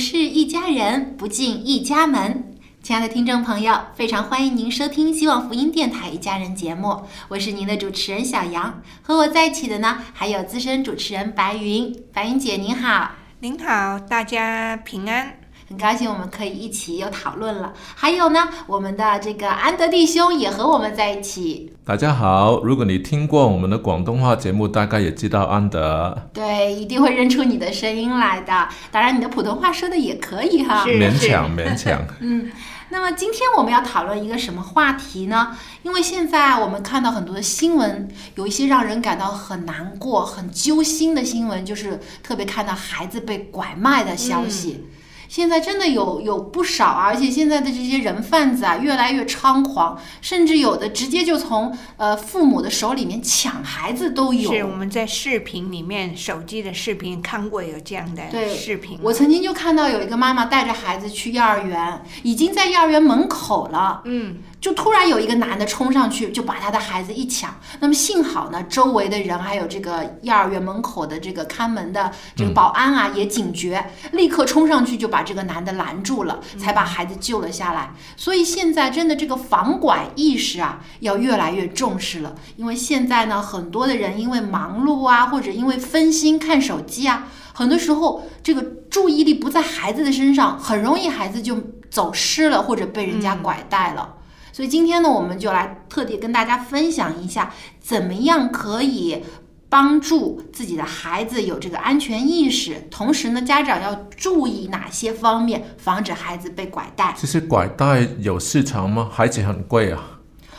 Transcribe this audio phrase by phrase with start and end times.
[0.00, 2.56] 是一家人，不进一家门。
[2.82, 13.10] 亲爱的听众朋友，非常欢迎您收听希望福音电台一家人节目，我是您的主持人小杨，和我在一起的呢还有资深主持人白云，白云姐您好。
[13.40, 15.39] 您好，大家平安。
[15.70, 17.72] 很高兴我们可以一起有讨论了。
[17.94, 21.72] 还有呢，我们的这个安德弟兄也和我们在一起。
[21.84, 28.68] 大家好，如果你听过我们的广东话节目，大概也知道安德，对，一定会认出你的声音来的。
[28.90, 30.84] 当然，你的普通话说的也可以哈。
[30.86, 32.04] 勉强勉强。
[32.18, 32.50] 嗯，
[32.88, 35.56] 那么今天我们要讨论一个什么话题呢？
[35.84, 44.86] 因为现在我们看到很多的新闻，有一些让人感到很难过、很揪心的新闻，就是特别看到孩子被拐卖的消息。
[45.30, 54.52] 现在真的有有不少啊，而且现在的这些人贩子啊，越来越猖狂，甚至有的直接就从呃父母的手里面抢孩子都有。
[54.52, 58.98] 是我们在视频里面，手机的视频看过有这样的视频。
[59.00, 67.54] 我曾经就看到有一个妈妈带着孩子去幼儿园，已经在幼儿园门口了，嗯，就突然有一个男的冲上去，就把他的孩子一抢。
[67.80, 77.94] 那么幸好呢，周围的人还有这个幼儿园门口的这个看门的这个保安啊，也警觉，立刻冲上去就把这个男的拦住了，才把孩子救了下来。
[78.18, 82.34] 所以现在真的这个防拐意识啊，要越来越重视了。
[82.56, 88.60] 因为现在呢，很多的人因为忙碌啊，或者因为分心看手机啊，很多时候这个
[88.90, 91.56] 注意力不在孩子的身上，很容易孩子就
[91.90, 94.16] 走失了，或者被人家拐带了。
[94.60, 97.50] 所以今天呢，我们就来特地跟大家分享一下，
[97.80, 99.24] 怎么样可以
[99.70, 107.14] 帮助自己的孩子有这个安全意识，同时呢，家长要注意哪些方面，防止孩子被拐带。
[107.18, 109.08] 这些拐带有市场吗？
[109.10, 110.18] 孩子很贵啊。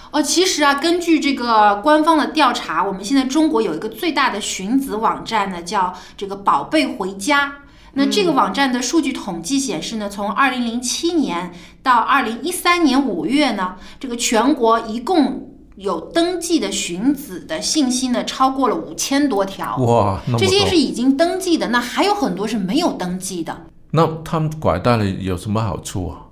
[0.10, 7.54] 哦，其实啊，根据这个官方的调查，我们现在中国有一个最大的寻子网站呢，叫这个“宝贝回家”。
[7.94, 19.78] 那这个网站的数据统计显示呢，从二零零七年到二零一三年五月呢，这个全国一共有登记的寻子的信息呢，超过了五千多条。
[19.78, 20.82] 哇，这些是。
[20.82, 23.66] 已经登记的，那还有很多是没有登记的。
[23.92, 26.26] 那他们拐带了有什么好处啊？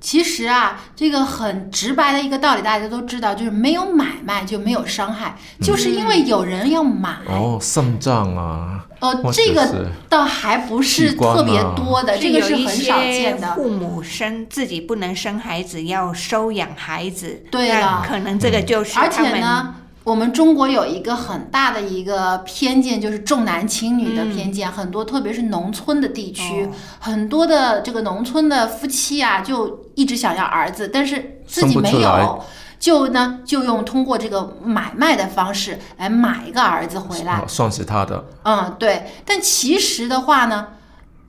[0.00, 7.18] 其实啊，这个很直白的一个道理，大家都知道，就是没有买卖就没有伤害，就是因为有人要买。
[7.26, 13.54] 哦，肾脏啊，呃或，者这个倒还不是特别啊多的，这个是很少见的。
[13.54, 17.42] 父母生自己不能生孩子，要收养孩子。
[17.50, 24.70] 对那了可能这个就是而且呢，我们中国有一个很大的一个偏见，就是重男轻女的偏见。
[24.70, 32.42] 很多，特别是农村的地区，哦很多的这个农村的夫妻啊，就一直想要儿子，但是自己没有。
[32.78, 38.24] 就呢，就用通过这个买卖的方式来买一个儿子回来哦，算是他的。
[38.42, 39.04] 嗯，对。
[39.26, 40.68] 但其实的话呢，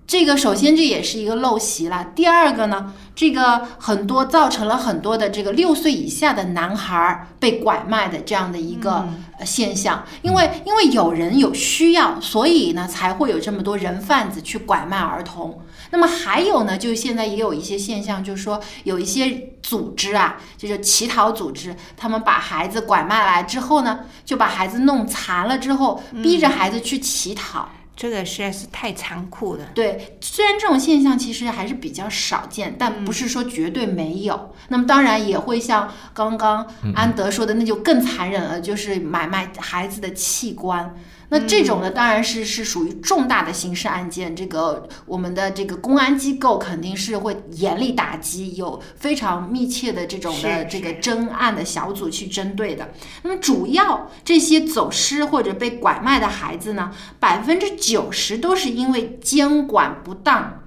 [0.07, 2.07] 这个首先这也是一个陋习啦。
[2.15, 9.07] 第二个呢，这个很多造成了很多的这个六岁以下的男孩儿被拐卖的这样的一个
[9.37, 10.03] 呃现象。
[10.23, 15.61] 因为因为有人有需要，所以呢才会有这么多人贩子去拐卖儿童。
[15.91, 27.69] 那么还有呢，就现在也有一些现象，就是说有一些组织啊，就是乞讨组织，他们把孩子拐卖来之后呢，就把孩子弄残了之后，逼着孩子去乞讨。
[28.01, 29.65] 这个实在是太残酷了。
[29.75, 34.55] 对，虽然这种现象其实还是比较少见，但不是说绝对没有。
[34.69, 36.65] 那么当然也会像刚刚
[36.95, 40.95] 安德说的，那就更残忍了，就是买卖孩子的器官。
[41.33, 52.89] 那这种呢，当然是是属于重大的刑事案件，这个我们的这个公安机构肯定是会严厉打击，有非常密切的这种的这个侦案的小组去针对的。
[53.23, 60.63] 那么主要这些走失或者被拐卖的孩子呢，百分之九十都是因为监管不当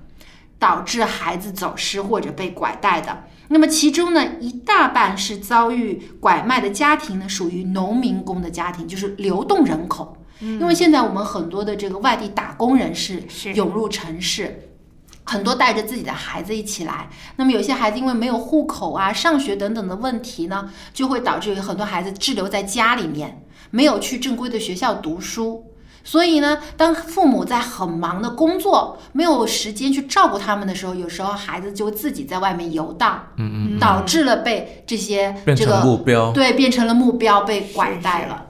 [0.58, 3.24] 导致孩子走失或者被拐带的。
[3.48, 10.16] 那么其中呢，一大半是遭遇拐卖的家庭呢，属于农民工的家庭，就是流动人口。
[10.60, 14.68] 因为现在我们很多的这个外地打工人士是涌入城市，
[15.24, 17.08] 很多带着自己的孩子一起来。
[17.36, 25.64] 那么有些孩子因为没有户口啊、上学等等的问题呢，就会导致有很多孩子滞留在家里面，没有去正规的学校读书。
[26.06, 36.30] 所以呢，当父母在很忙的工作，没有时间去照顾他们的时候，有时候孩子就自己在外面游荡，嗯嗯，导致了被这些变成这个目标。
[36.32, 38.46] 对，变成了目标，被拐带是了。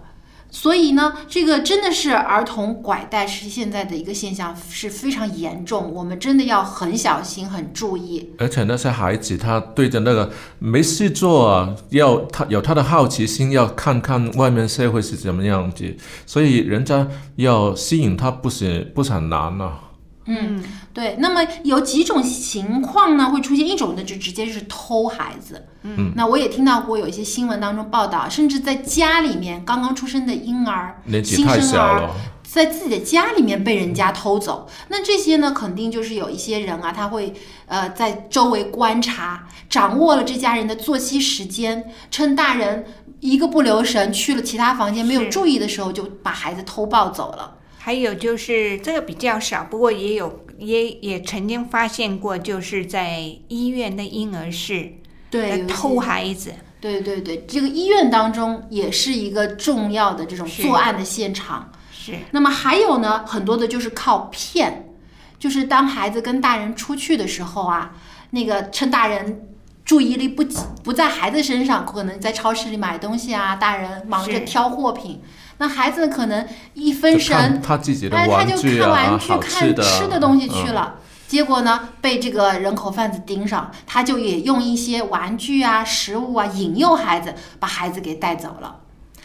[0.55, 8.31] 所以呢，这个真的是儿童拐带是现在的一个现象，是非常严重，我们真的要很小心、很注意。
[8.39, 10.31] 而且那些孩子，他对着那个
[10.61, 19.84] 没事做啊，要他有他的好奇心，要看看外面社会是怎么样子，所以人家要吸引他不是不是很难啊。
[20.27, 20.63] 嗯，
[20.93, 21.17] 对。
[21.19, 25.67] 那么有几种情况呢，会出现一种呢，就直接就是偷孩子。
[25.83, 32.11] 嗯，那我也听到过有一些新闻当中报道，甚至在家里面刚刚出生的婴儿、年纪新太小生儿，
[32.43, 37.35] 在自己的家里面被人家偷走，那这些呢，肯定就是有一些人啊，他会
[37.67, 42.87] 呃在周围观察，掌握了这家人的作息时间，趁大人
[43.21, 47.57] 一个不留神去了其他房间没有注意的时候，就把孩子偷抱走了。
[47.85, 54.91] 还有就是这个比较少，不过也有也也曾经发现过，就是在医院的婴儿室
[55.29, 56.55] 对，偷孩子。
[56.81, 61.71] 对对对，这个医院当中也是一个重要的这种作案的现场。
[61.93, 64.95] 是那么还有呢，很多的就是靠骗，
[65.39, 67.95] 就是当孩子跟大人出去的时候啊，
[68.31, 69.47] 那个趁大人
[69.85, 75.21] 注意力不集不在孩子身上，可能在超市里买东西啊，大人忙着挑货品，
[75.59, 80.95] 那孩子可能一分神，他自己的哎，他就玩具啊，看玩具、看吃的东西去嗯了。
[81.27, 88.77] 结果呢，被这个人口贩子盯上，他就也用一些玩具啊、食物啊引诱孩子，把孩子给带走了。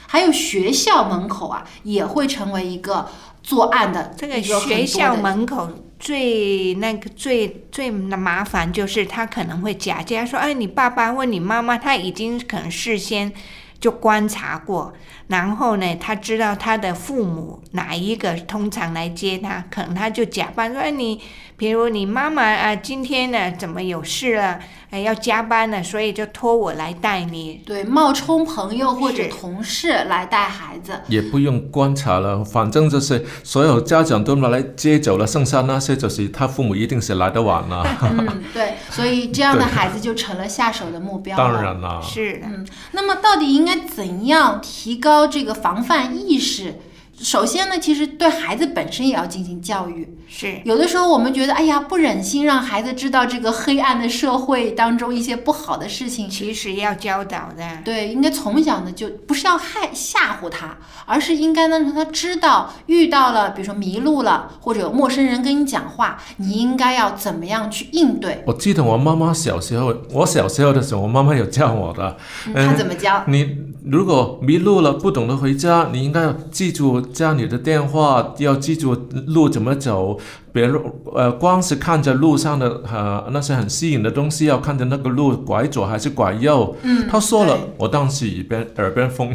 [0.08, 3.08] 还有学校门口啊，也会成为一个
[3.44, 13.32] 作案的这个学校门口最那个最最麻烦，就是他可能会假假说，哎，你爸爸问你妈妈，他已经可能事先
[13.80, 14.94] 就观察过，
[15.28, 21.22] 然后呢，他知道他的父母哪一个通常来接他，可能他就假扮说，哎，你
[21.60, 24.58] 比如你妈妈啊，今天呢怎么有事了，
[24.92, 27.62] 哎，要加班了，所以就托我来带你。
[27.66, 31.02] 对冒充朋友或者同事来带孩子。
[31.10, 37.86] 也不用观察了，反正就是所有家长都拿来接走了，剩下那些就是他父母一定是来得晚了。
[38.04, 41.44] 嗯，对，所以这样的孩子就成了下手的目标了。
[41.44, 46.76] 当然了，是的，嗯，那么到底应该怎样提高这个防范意识？
[47.22, 50.16] 首先呢，其实对孩子本身也要进行教育。
[50.32, 56.30] 是有的时候我们觉得，哎呀，不忍心让孩子知道这个黑暗的社会当中一些不好的事情。
[56.30, 57.64] 其实要教导的。
[57.84, 68.44] 对，应该从小呢就不是要害吓唬他，而是应该呢让他知道，遇到了比如说迷路了，或者有陌生人跟你讲话，你应该要怎么样去应对。
[68.46, 72.16] 我记得我妈妈小时候，我小时候的时候，我妈妈有教我的。
[72.46, 73.24] 嗯他怎么教？
[73.28, 78.96] 你如果迷路了，不懂得回家，你应该要记住家里的电话，要记住
[79.28, 80.18] 路怎么走。
[80.52, 80.82] 别人
[81.14, 86.76] 呃，光是看着路上的呃那些很吸引的东西，要看着那个路拐左还是拐右。
[86.82, 89.32] 嗯，他说了，我当时耳边耳边风。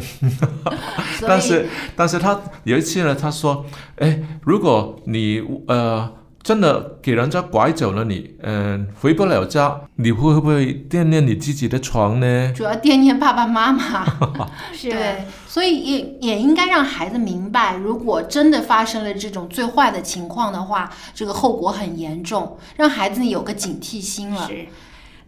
[1.25, 1.65] 但是
[1.95, 3.65] 但是他有一次呢，他说，
[3.97, 6.11] 哎，如果你呃
[6.45, 12.53] 真的给人家拐走了你，嗯、回不了家，你会不会惦念你自己的床呢？
[12.55, 14.05] 主要惦念爸爸妈妈。
[14.71, 24.45] 是对，所以也也应该让孩子明白，如果真的发生了这种最坏的情况的话，这个后果很严重，让孩子有个警惕心了。
[24.45, 24.67] 是，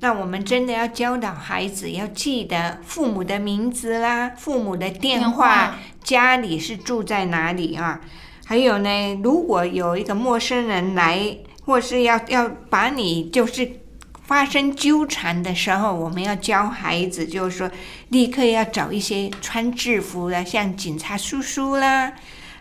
[0.02, 8.02] 那我们真的要教导孩子要记得父母的名字啦，父母的电电，话家里是住在哪里啊？
[8.50, 13.70] 还有呢，如果有一个陌生人来，或是要要把你就是
[14.26, 17.70] 发生纠缠的时候，我们要教孩子，就是说
[18.08, 22.14] 立刻要找一些穿制服的，像警察叔叔啦。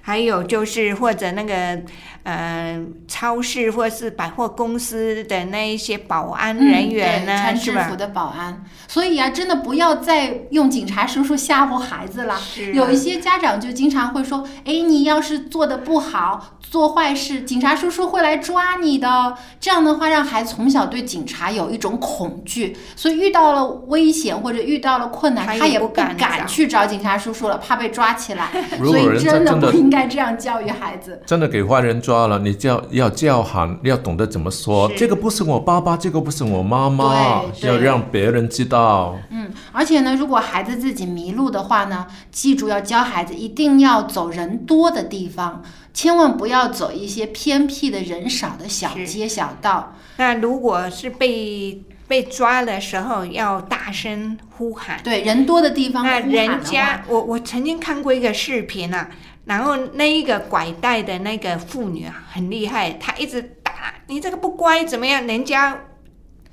[0.07, 1.83] 还有就是或者那个
[2.23, 7.97] 呃超市或是百货公司的那一些保安人员嗯、呢，嗯穿是吧制服？
[7.97, 8.65] 的保安。
[8.87, 12.39] 所以啊，真的不要再用警察叔叔吓唬孩子了。
[12.73, 28.51] 有一些家长就经常会说：“哎，你要是做的不好，做坏事，警察叔叔会来抓你的。”这样的话，让孩子从小对警察有一种恐惧，所以遇到了危险或者遇到了困难，他也不不敢去找警察叔叔了，怕被抓起来。
[28.79, 31.21] 如果人所以真的不应该这样教育孩子。
[31.27, 34.91] 真的给坏人抓了，你叫要叫喊，要懂得怎么说。
[34.97, 39.17] 这个不是我爸爸，这个不是我妈妈，要让别人知道。
[39.31, 45.63] 嗯，而且呢，如果孩子自己迷路的话呢，记住要教孩子一定要走人多的地方，
[45.97, 49.97] 千万不要走一些偏僻的人少的小街小道。
[50.19, 55.00] 那如果是被被抓的时候，要大声呼喊。
[55.03, 59.09] 对，人多的地方呼那人家，我我曾经看过一个视频啊，
[59.47, 65.79] 然后那一个拐带的那个妇女啊，很厉害，她一直打你这个不乖怎么样，人家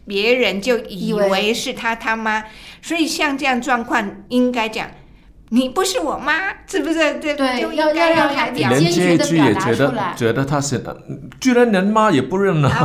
[0.06, 2.46] 别人就以为是他他妈，
[2.82, 4.90] 所以像这样状况应该讲。
[5.54, 6.34] 你不是我妈，
[6.66, 7.14] 是不是？
[7.20, 10.98] 对对就应要该要让孩子坚决地这一句也表达觉出来得觉得他是，呃
[11.40, 12.72] 居然连妈也不认了。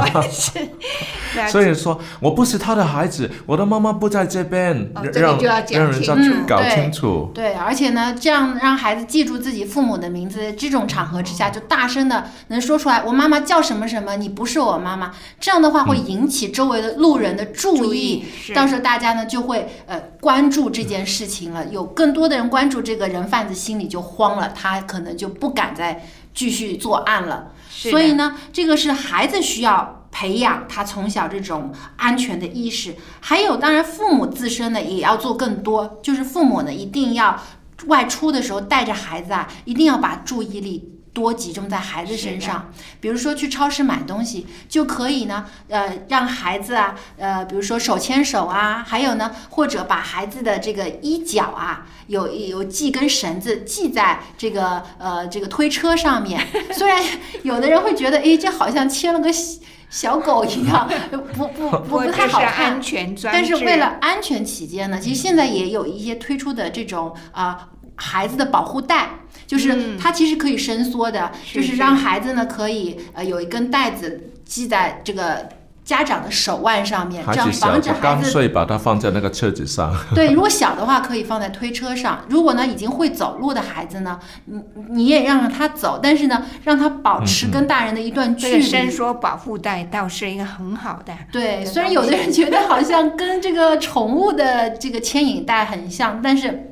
[1.49, 7.31] 所以说我不是他的孩子，我的妈妈不在这边，哦这个让就要讲让人家清楚搞对清楚。
[7.35, 15.13] 对，而且呢，这样让孩子记住自己父母的名字，这种场合之下，就大声的能说出来，我妈妈叫什么什么，你不是我妈妈。
[15.41, 27.53] 这样的话会引起周围的路人的注注意，到时候大家呢就会呃关注这件事情了，有更多的人关注这个人贩子，心里就慌了，他可能就不敢再继续作案了。
[27.71, 37.39] 所以呢，这个是孩子需要培养他从小这种安全的意识，还有当然父母自身呢也要做更多，就是父母呢一定要
[37.87, 40.98] 外出的时候带着孩子啊，一定要把注意力。
[41.19, 42.71] 多集中在孩子身上，
[43.01, 56.41] 比如说去超市买东西，就可以呢，呃，让孩子啊，呃，比如说手牵手啊，还有呢，或者把孩子的这个衣角啊，有有系根绳子系在这个呃这个推车上面。
[56.73, 57.03] 虽然
[57.43, 59.59] 有的人会觉得，哎，这好像牵了个小
[59.91, 62.83] 小狗一样， 不不不不太好看安。
[62.83, 69.11] 全但是为了安全起见呢，其实现在也有一些推出的这种啊、孩子的保护带，
[69.47, 75.49] 就是嗯它其实可以伸缩的，是就是让孩子呢可以呃有一根带子系在这个
[75.85, 79.91] 家长的手腕上面，这样防止孩子干子脆把它放在那个车子上。
[80.15, 82.27] 对，如果小的话可以放在推车上。
[82.29, 88.91] 如果呢已经会走路的孩子呢，你你也让他走，但是呢让他保持跟大人的一段距这个伸离。
[88.91, 91.15] 缩保护带倒是一个很好的。
[91.33, 96.68] 对，虽然有的人觉得好像跟这个宠物的这个牵引带很像，但是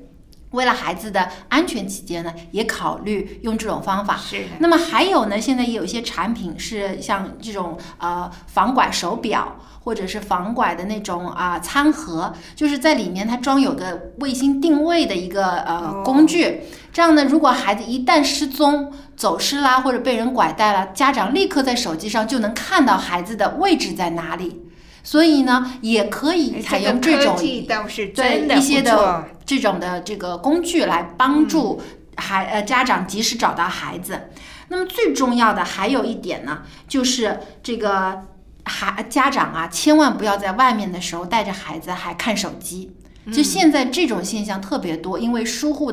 [0.57, 4.17] 为了孩子的安全起见呢，也考虑用这种方法。
[4.17, 16.63] 是，那么还有呢，现在也有一些产品是像这种呃防拐手表，或者是防拐的那种啊、餐盒，就是在里面它装有个卫星定位的一个呃哦工具。
[16.91, 24.63] 这样呢，如果孩子一旦失踪、走失啦，或者被人拐带了，家长立刻在手机上就能看到孩子的位置在哪里。
[25.07, 31.81] 所以呢，也可以采用这种对一些的这种的这个工具来帮助
[32.17, 34.31] 孩、呃家长及时找到孩子。
[34.67, 38.25] 那么最重要的还有一点呢，就是这个
[38.65, 42.93] 孩家长啊，千万不要在外面的时候带着孩子还看手机。
[43.33, 45.93] 就现在这种现象特别多，因为疏忽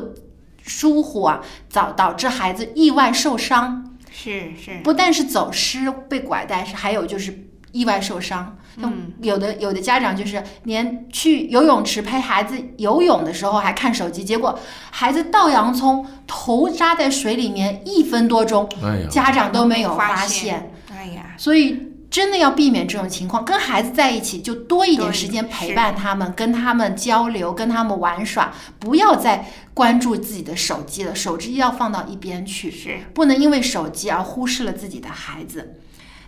[0.60, 1.40] 疏忽啊，
[1.72, 3.96] 导导致孩子意外受伤。
[4.10, 8.58] 是是，不但是走失、被拐带，是还有就是意外受伤。
[8.80, 14.58] 像有的有的家长就是连去游泳池陪孩子游泳的时候还看手机，结果
[14.90, 32.70] 孩子倒洋葱，头扎在水里面一分多钟，哎，家长都没有发发现哎呀，所以真的要避免这种情况，跟孩子在一起就多一点时间陪伴他们，跟他们交流，跟他们玩耍，不要再关注自己的手机了，手机要放到一边去。
[32.70, 35.80] 是不能因为手机而忽视了自己的孩子。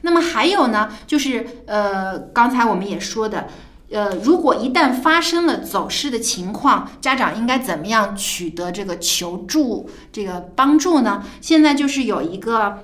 [0.06, 3.48] 那么还有呢，就是呃，刚才我们也说的。
[3.88, 11.22] 呃，如果一旦发生了走失的情况，家长应该怎么样取得这个求助这个帮助呢？
[11.40, 12.78] 现在就是有一个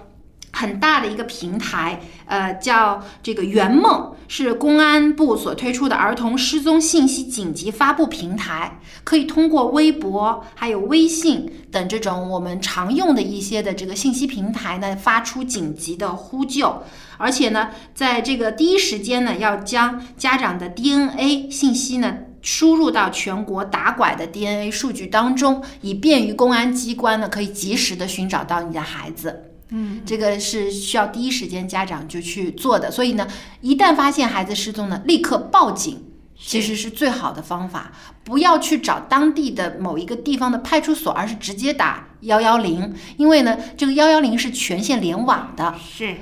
[0.52, 16.82] 很大的一个平台，呃，叫这个圆梦，是公安部所推出的儿童失踪信息紧急发布平台，可以通过微博、还有微信等这种我们常用的一些的这个信息平台呢，发出紧急的呼救，
[17.16, 22.18] 而且呢，在这个第一时间呢，要将家长的 DNA 信息呢。
[22.44, 29.51] 输入到全国打拐的 DNA 数据当中，以便于公安机关呢可以及时的寻找到你的孩子。
[29.72, 32.90] 嗯，这个是需要第一时间家长就去做的。
[32.90, 33.26] 所以呢，
[33.60, 36.04] 一旦发现孩子失踪呢，立刻报警。
[36.44, 37.92] 其实是最好的方法，
[38.24, 45.72] 不要去找当地的某一个地方的派出所，而是直接打幺幺零，因为呢，这个幺幺零是全线联网的。
[45.80, 46.16] 是，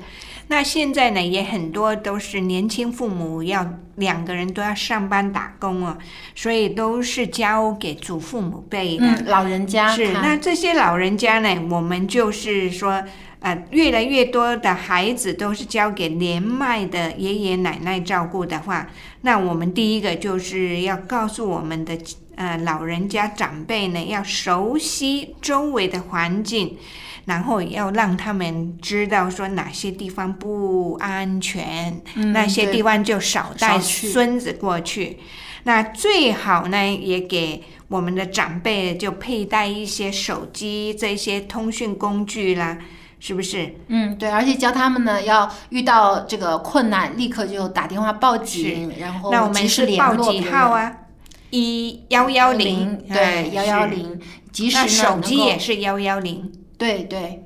[0.47, 5.97] 那现在呢，也很多都是年轻父母要两个人都要上班打工哦，
[6.35, 13.03] 所以都是交给祖父母辈的、嗯，老人家是，那这些老人家呢，我们就是说，
[13.41, 18.87] 呃，越来越多的孩子都是交给年迈的爷爷奶奶照顾的话，
[19.21, 21.97] 那我们第一个就是要告诉我们的
[22.35, 26.77] 呃老人家长辈呢，要熟悉周围的环境。
[27.25, 35.19] 然后要让他们知道说哪些地方不安全，嗯那些地方就少带孙子过去。
[35.63, 42.79] 那最好呢，也给我们的长辈就佩戴一些手机这些通讯工具啦，
[43.23, 43.75] 是不是？
[43.87, 50.71] 嗯，对，而且教他们呢，要遇到这个困难，立刻就打电话报警，然后及时联络别人号？
[50.71, 50.91] 啊？
[51.51, 53.87] 一幺幺零，对，哎幺幺。
[53.87, 54.19] 是零，
[54.51, 57.43] 及时那呢手机也是幺幺零，对对，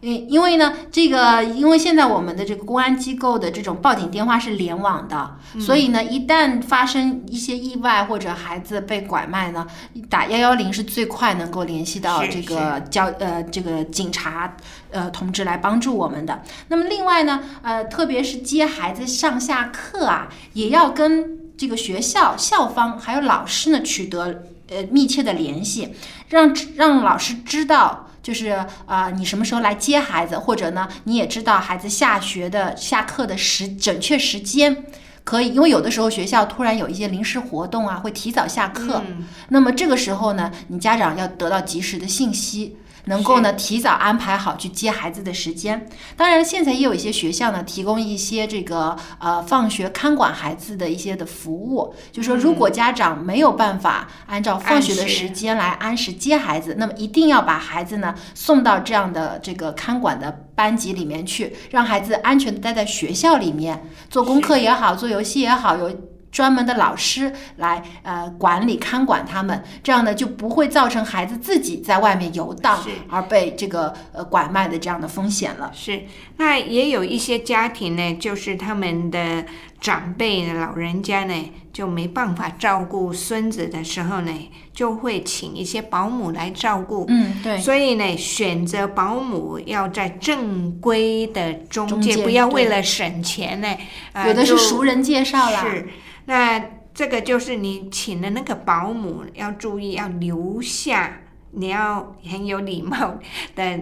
[0.00, 9.66] 嗯，因为呢，这个因为现在我们的这个公安机构的这种报警电话是联网的，嗯所以呢，一旦发生一些意外或者孩子被拐卖呢，
[10.08, 14.56] 打幺幺零是最快能够联系到这个交呃这个警察
[14.92, 16.42] 呃同志来帮助我们的。
[16.68, 25.92] 那么另外呢，呃，特别是接孩子上下课啊，也要跟这个学校校方还有老师呢取得呃密切的联系，
[26.30, 28.06] 让让老师知道。
[28.20, 28.48] 就是
[28.84, 34.84] 啊、呃你什么时候来接孩子，或者呢，你也知道孩子下学的下课的时准确时间，
[35.24, 42.76] 可以，因为有的时候学校突然有一些临时活动啊，会提早下课，嗯那么这个时候呢，你家长要得到及时的信息。
[43.08, 45.88] 能够呢提早安排好去接孩子的时间。
[46.16, 65.90] 当然，现在也有一些学校呢提供一些这个呃放学看管孩子的一些的服务，就说如果家长没有办法按照放学的时时间来按时接孩子，那么一定要把孩子呢送到这样的这个看管的班级里面去，让孩子安全的待在学校里面做功课也好，做游戏也好，有。
[66.30, 75.70] 专门的老师来呃管理看管他们，这样呢就不会造成孩子自己在外面游荡而被这个呃拐卖的这样的风险了。
[75.74, 76.04] 是，
[76.36, 79.44] 那也有一些家庭呢，就是他们的
[79.80, 84.32] 长辈、老人家呢，就没办法照顾孙子的时候呢，
[84.72, 87.04] 就会请一些保姆来照顾。
[87.06, 93.68] 嗯，对，所以呢，选择保姆要在正规的中介，不要为了省钱呢，
[94.12, 95.62] 呃有的是熟人介绍啦。
[95.70, 95.88] 是，
[96.24, 96.60] 那
[96.92, 101.20] 这个就是你请的那个保姆要注意，要留下，
[101.52, 103.16] 你要很有礼貌
[103.54, 103.80] 的，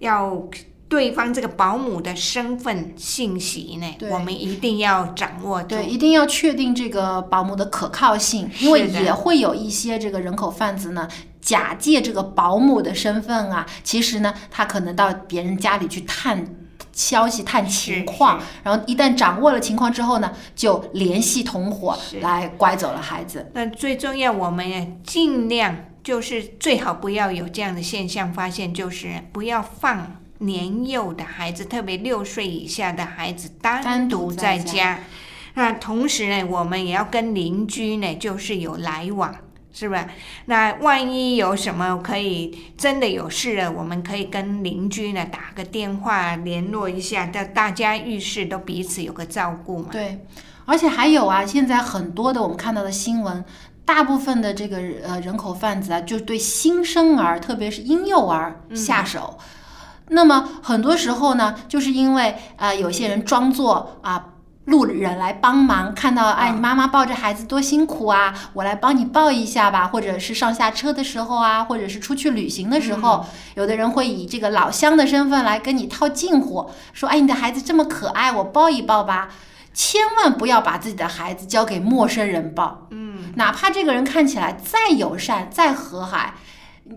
[0.00, 0.46] 要
[0.88, 5.68] 对方这个保姆的身份信息呢，我们一定要掌握住。
[5.68, 11.06] 对，一定要确定这个保姆的可靠性，因为也会有一些这个人口贩子呢，
[11.40, 16.42] 假借这个保姆的身份啊，其实呢，他可能到别人家里去探
[16.92, 23.50] 消息、探情况，然后一旦掌握了情况之后呢，就联系同伙来拐走了孩子。
[23.52, 34.98] 那最重要，我们也尽量就是最好不要有这样的现象发现，就是不要放年幼的孩子，特别六岁以下的孩子单单独独在家在家。
[35.54, 39.34] 那同时呢，我们也要跟邻居呢，就是有来往。
[39.70, 40.08] 是吧？
[40.46, 49.90] 那万一有什么可以真的有事了，我们可以跟邻居呢打个电话联络一下，大大家遇事都彼此有个照顾嘛。
[49.92, 50.24] 对，
[50.64, 53.44] 而且还有啊，现在很多的我们看到的新闻，
[53.84, 59.38] 大部分的这个呃人口贩子啊，就对新生儿，特别是婴幼儿下手。
[60.10, 64.24] 那么很多时候呢，就是因为呃有些人装作啊。
[64.68, 79.30] 路人来帮忙，看到哎，你妈妈抱着孩子多辛苦啊，我来帮你抱一下吧，或者是上下车的时候啊，或者是出去旅行的时候，有的人会以这个老乡的身份来跟你套近乎，说哎，你的孩子这么可爱，我抱一抱吧。
[79.72, 86.32] 千万不要把自己的孩子交给陌生人抱，嗯，哪怕这个人看起来再友善、再和蔼，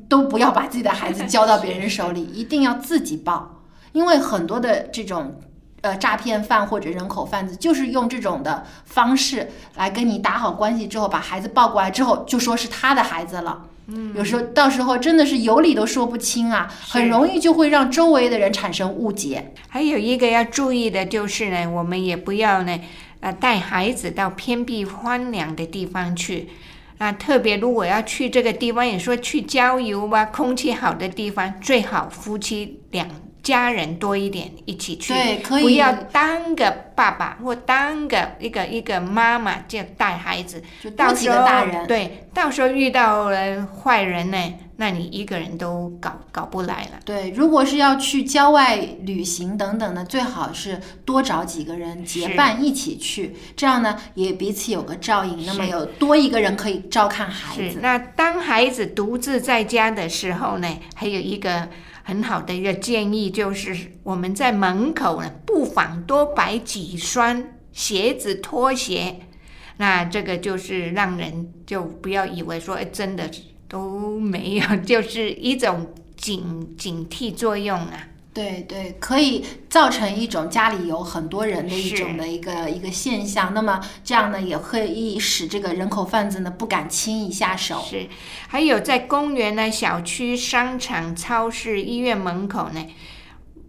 [0.07, 5.39] 都不要把自己的孩子交到别人手里， 一定要自己抱，因为很多的这种。
[5.83, 13.65] 呃，诈骗犯或者人口贩子就是用这种的方式来跟你打好关系之后，把孩子抱过来之后，就说是他的孩子了。
[13.87, 19.55] 嗯，有时候到时候真的是有理都说不清啊，很容易就会让周围的人产生误解。
[19.67, 22.79] 还有一个要注意的就是呢，我们也不要呢，
[23.21, 26.49] 呃，带孩子到偏僻荒凉的地方去。
[27.01, 33.09] 啊，特别如果要去这个地方，也说去郊游啊，空气好的地方，最好夫妻两
[33.41, 35.11] 家人多一点一起去，
[35.43, 40.63] 不要单个爸爸或单个一个一个妈妈就带孩子，
[40.95, 41.87] 到时候大人。
[41.87, 44.37] 对，到时候遇到了坏人呢，
[44.81, 46.99] 那你一个人都搞搞不来了。
[47.05, 57.73] 对，如果是要去郊外旅行等等的，最好是多找几个人结伴一起去，这样呢也彼此有个照应，那么有多一个人可以照看孩子。
[57.73, 61.69] 是，那当孩子独自在家的时候呢，还有一个
[62.01, 69.19] 很好的一个建议，就是我们在门口呢，不妨多摆几双鞋子、拖鞋。
[69.77, 73.29] 那这个就是让人就不要以为说，哎，真的
[73.71, 78.07] 都没有， 就是一种警警惕作用啊。
[78.33, 83.53] 对对，可以造成一种家里有很多人的一种的一个一个现象。
[83.53, 87.81] 那么这样呢，也可以使这个人口贩子呢不敢轻易下手。
[87.89, 88.07] 是，
[88.47, 92.85] 还有在公园呢、小区、商场、超市、医院门口呢，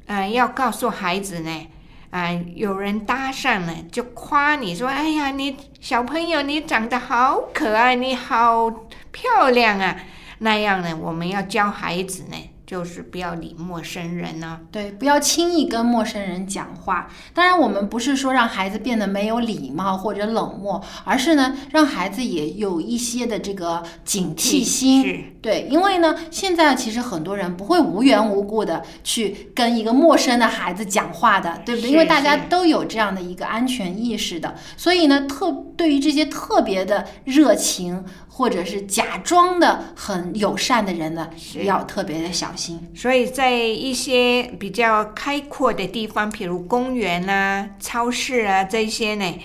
[0.07, 1.67] 呃，要告诉孩子呢，
[2.12, 8.70] 啊、有人搭讪呢，就夸你说：“哎呀，你小朋友，你长得好可爱，你好
[9.11, 9.96] 漂亮啊！”
[10.40, 17.09] 那样呢，我们要教孩子呢，就是不要理陌生人呢、对，不要轻易跟陌生人讲话。
[17.33, 25.32] 当然，我们不是说让孩子变得没有礼貌或者冷漠，而是呢，让孩子也有一些的这个警惕心。
[25.42, 31.90] 是对，因为呢，现在其实很多人不会无缘无故的去跟一个陌生的孩子讲话的，对不对？
[31.90, 41.28] 因为大家都有这样的一个安全意识的，所以呢，特对于这些特别的热情或者是假装的很友善的人呢，
[41.64, 42.88] 要特别的小心。
[42.94, 49.38] 所以在一些比较开阔的地方，比如公园啊、超市啊这些呢，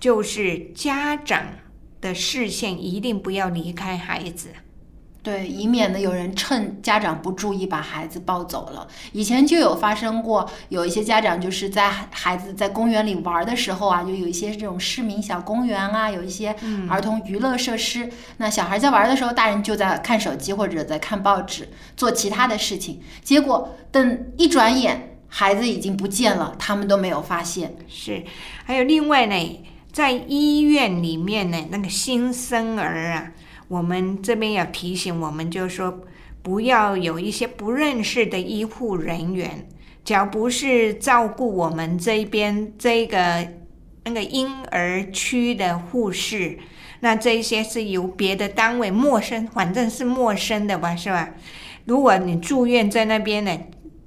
[0.00, 1.40] 就是家长
[2.00, 4.48] 的视线一定不要离开孩子。
[5.24, 8.86] 对，以免呢有人趁家长不注意把孩子抱走了。
[9.12, 16.54] 以前就有发生过，有一些家长就是在孩子在公园里玩的时候啊，就有一些这种市民小公园啊，有一些
[16.90, 18.10] 儿童娱乐设施。
[18.36, 23.00] 那小孩在玩的时候，大人就在看手机或者在看报纸，做其他的事情。
[23.22, 27.74] 结果等一转眼，孩子已经不见了，他们都没有发现。
[27.88, 28.22] 是，
[28.66, 33.32] 还有另外呢，在医院里面呢，那个新生儿啊，
[33.74, 36.00] 我们这边要提醒我们，就是说
[36.42, 39.66] 不要有一些不认识的医护人员，
[40.04, 43.48] 只要不是照顾我们这边这个
[44.04, 46.56] 那个婴儿区的护士，
[47.00, 51.30] 那这一些是由别的单位陌生，反正是陌生的吧，是吧？
[51.86, 53.58] 如果你住院在那边呢，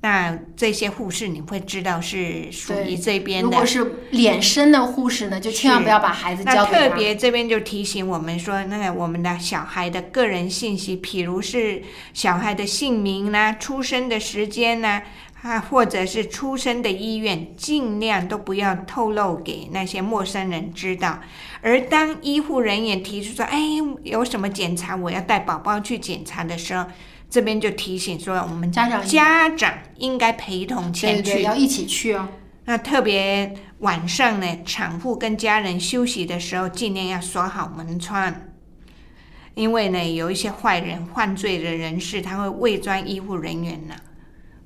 [0.01, 3.49] 那这些护士你会知道是属于这边的。
[3.49, 6.89] 如果是脸生的护士呢，就千万不要把孩子那交给他。
[6.89, 11.81] 特别这边就提醒我们说，那个我们的小孩的个人信息，譬如是
[12.13, 15.01] 小孩的姓名啦、出生的时间啦，
[15.41, 21.19] 啊，或者是出生的医院，尽量都不要透露给那些陌生人知道。
[21.61, 23.59] 而当医护人员提出说，哎，
[24.03, 26.85] 有什么检查，我要带宝宝去检查的时候，
[27.29, 31.33] 这边就提醒说，我们家长家长应该陪同对前去。
[31.33, 32.27] 对，要一起去哦。
[32.65, 38.33] 那特别晚上呢，产妇跟家人休息的时候，尽量要锁好门窗，
[39.55, 43.95] 因为呢，有一些坏人、犯罪的人士，他会伪装医护人员呢，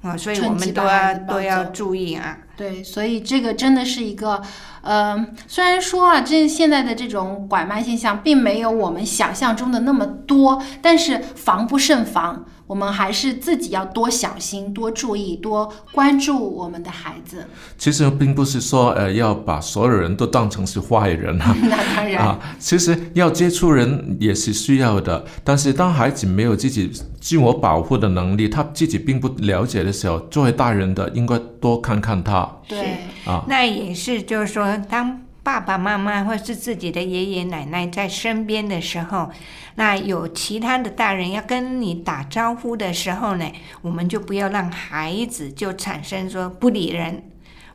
[0.02, 2.38] 啊、所以我们都要都要注意啊。
[2.62, 4.40] 对，所以这个真的是一个，
[4.84, 17.46] 呃，虽然说啊，这现在的这种拐卖现象并没有我们想象中的那么多，但是防不胜防，我们还是自己要多小心、多注意、多关注我们的孩子。
[17.78, 21.54] 其实并不是说呃要把所有人都当成是坏人啊。
[21.70, 33.44] 那当然，啊，其实要接触人也是需要的，但是当孩子没有自己自我保护的能力，他自己并不了解的时候，作为大人的应该多看看他对，啊。
[33.50, 39.32] 那也是，就是说，当爸爸妈妈或是自己的爷爷奶奶在身边的时候，
[39.76, 43.52] 那有其他的大人要跟你打招呼的时候呢，
[43.82, 47.24] 我们就不要让孩子就产生说不理人。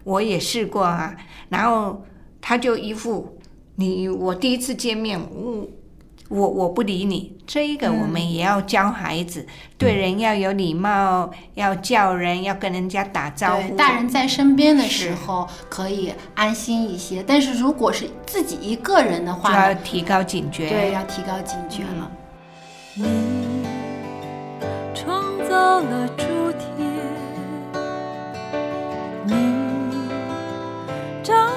[0.05, 1.17] 我也试过啊，
[1.49, 2.05] 然后
[2.41, 3.37] 他就一副
[3.75, 5.67] 你我第一次见面，我
[6.29, 9.47] 我我不理你，这一个我们也要教孩子，
[9.79, 13.77] 对人要有礼貌，要叫人，要跟人家打招，呼。
[13.77, 20.69] 大人在身边的时候可以安心一些，但是如果是自己一个人的话就，要提高警觉。
[20.69, 22.11] 对，要提高警觉了。
[22.95, 23.05] 你
[24.95, 26.25] 创造了诸
[26.59, 26.91] 天，
[29.25, 29.35] 你
[31.23, 31.49] 张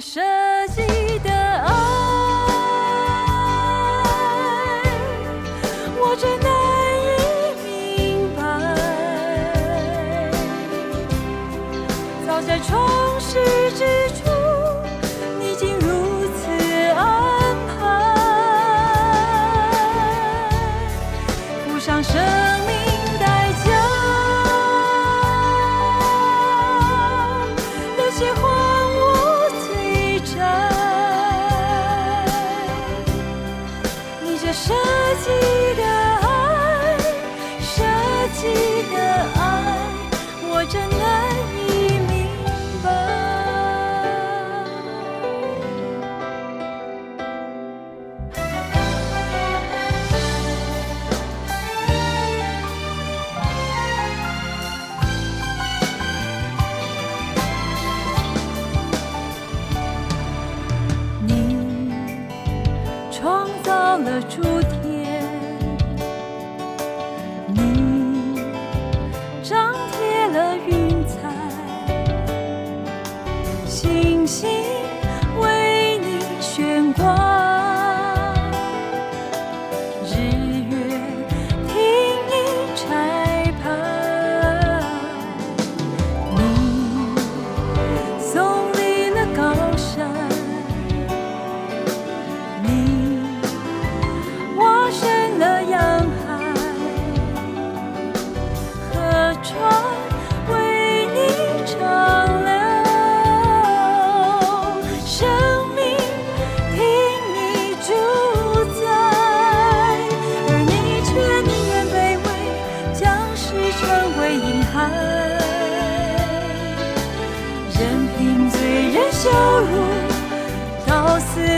[0.00, 0.59] 深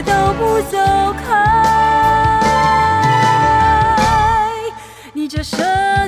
[0.04, 0.78] 都不走
[1.24, 1.32] 开。
[5.12, 6.01] 你这身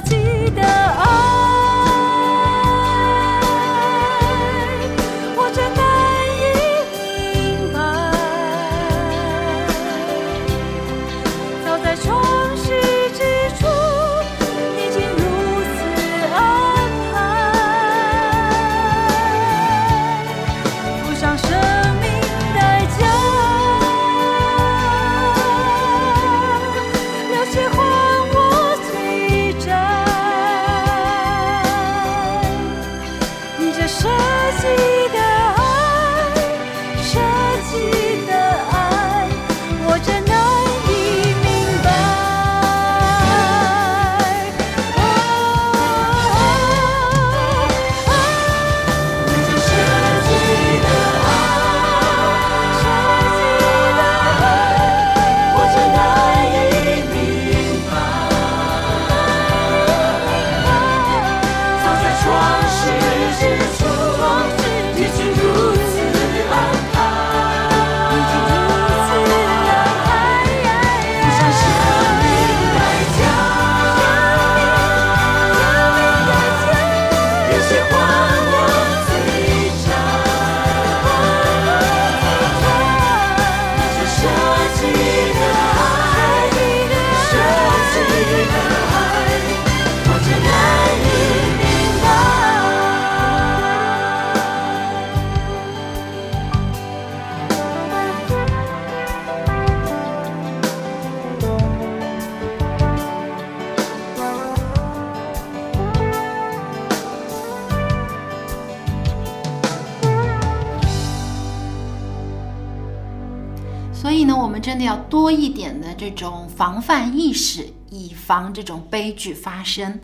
[114.74, 120.00] 真的要多一点的这种防范意识，以防这种悲剧发生。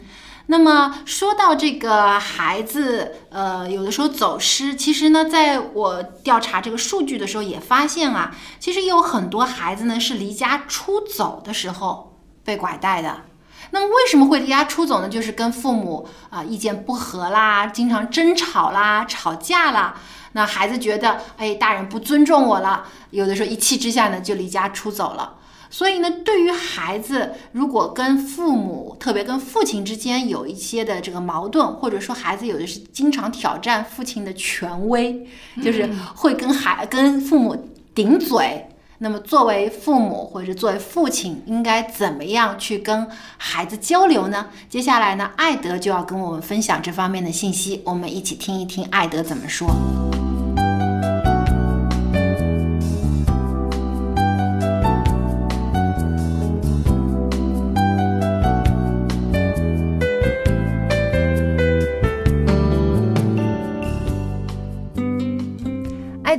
[0.47, 13.23] 那么说到这个孩子，呃，有的时候走失，其实呢，在我调查这个数据的时候也发现啊，其实有很多孩子呢是离家出走的时候被拐带的。
[13.71, 15.09] 那么为什么会离家出走呢？
[15.09, 19.95] 就是跟父母啊、意见不合啦，经常争吵啦、吵架啦。
[20.33, 25.35] 那孩子觉得，哎，大人不尊重我了，有的时候一气之下呢，就离家出走了。
[25.73, 35.29] 所以呢，对于孩子，如果跟父母，特别跟父亲之间有一些的这个矛盾，或者说孩子有的是经常挑战父亲的权威，
[35.63, 38.67] 就是会跟孩跟父母顶嘴。
[39.03, 43.09] 那么，作为父母或者作为父亲，应该怎么样去跟
[43.39, 44.49] 孩子交流呢？
[44.69, 49.71] 接下来呢，艾德就要跟我们分享这方面的信息，我们一起听一听艾德怎么说。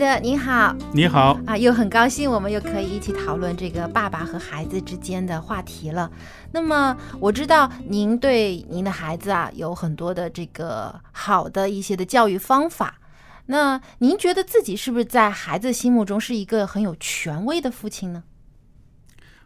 [0.02, 0.76] 德，你好。
[0.94, 6.12] 你好，啊，又很高兴我们又可以一起讨论这个爸爸和孩子之间的话题了。
[6.52, 13.00] 那么我知道您对您的孩子啊有很多的这个好的一些的教育方法。
[13.46, 18.24] 那您觉得自己是不是在孩子心目中是一个很有权威的父亲呢？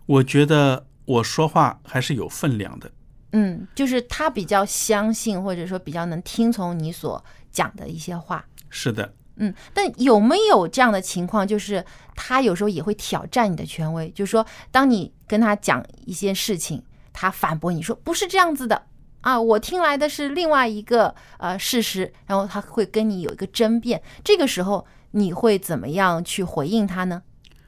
[0.06, 2.90] 我觉得我说话还是有分量的。
[3.34, 8.46] 嗯，就是他比较相信，或者说比较能听从你所讲的一些话。
[8.70, 11.84] 是的，嗯，但有没有这样的情况，就是
[12.16, 14.10] 他有时候也会挑战你的权威？
[14.12, 18.88] 就是说，当你跟他讲一些事情，他反驳你说不是这样子的
[19.22, 24.02] 啊，我听来的是另外一个呃事实，然后他会跟你有一个争辩。
[24.24, 27.24] 这个时候你会怎么样去回应他呢？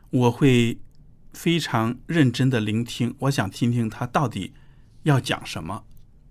[0.10, 0.80] 我会
[1.34, 4.54] 非常认真的聆听，我想听听他到底
[5.04, 5.84] 要讲什么，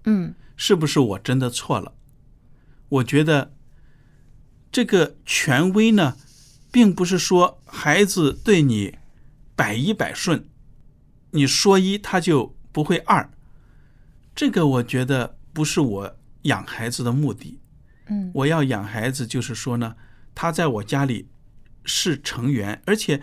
[0.04, 1.92] 嗯是不是我真的错了？
[2.88, 3.52] 我觉得
[4.70, 6.16] 这个权威呢，
[6.70, 8.96] 并不是说孩子对你
[9.54, 10.48] 百依百顺，
[11.30, 13.30] 你说一他就不会二。
[14.34, 17.58] 这个我觉得不是我养孩子的目的。
[18.08, 19.96] 嗯我要养孩子，就是说呢，
[20.34, 21.28] 他在我家里
[21.84, 23.22] 是成员，而且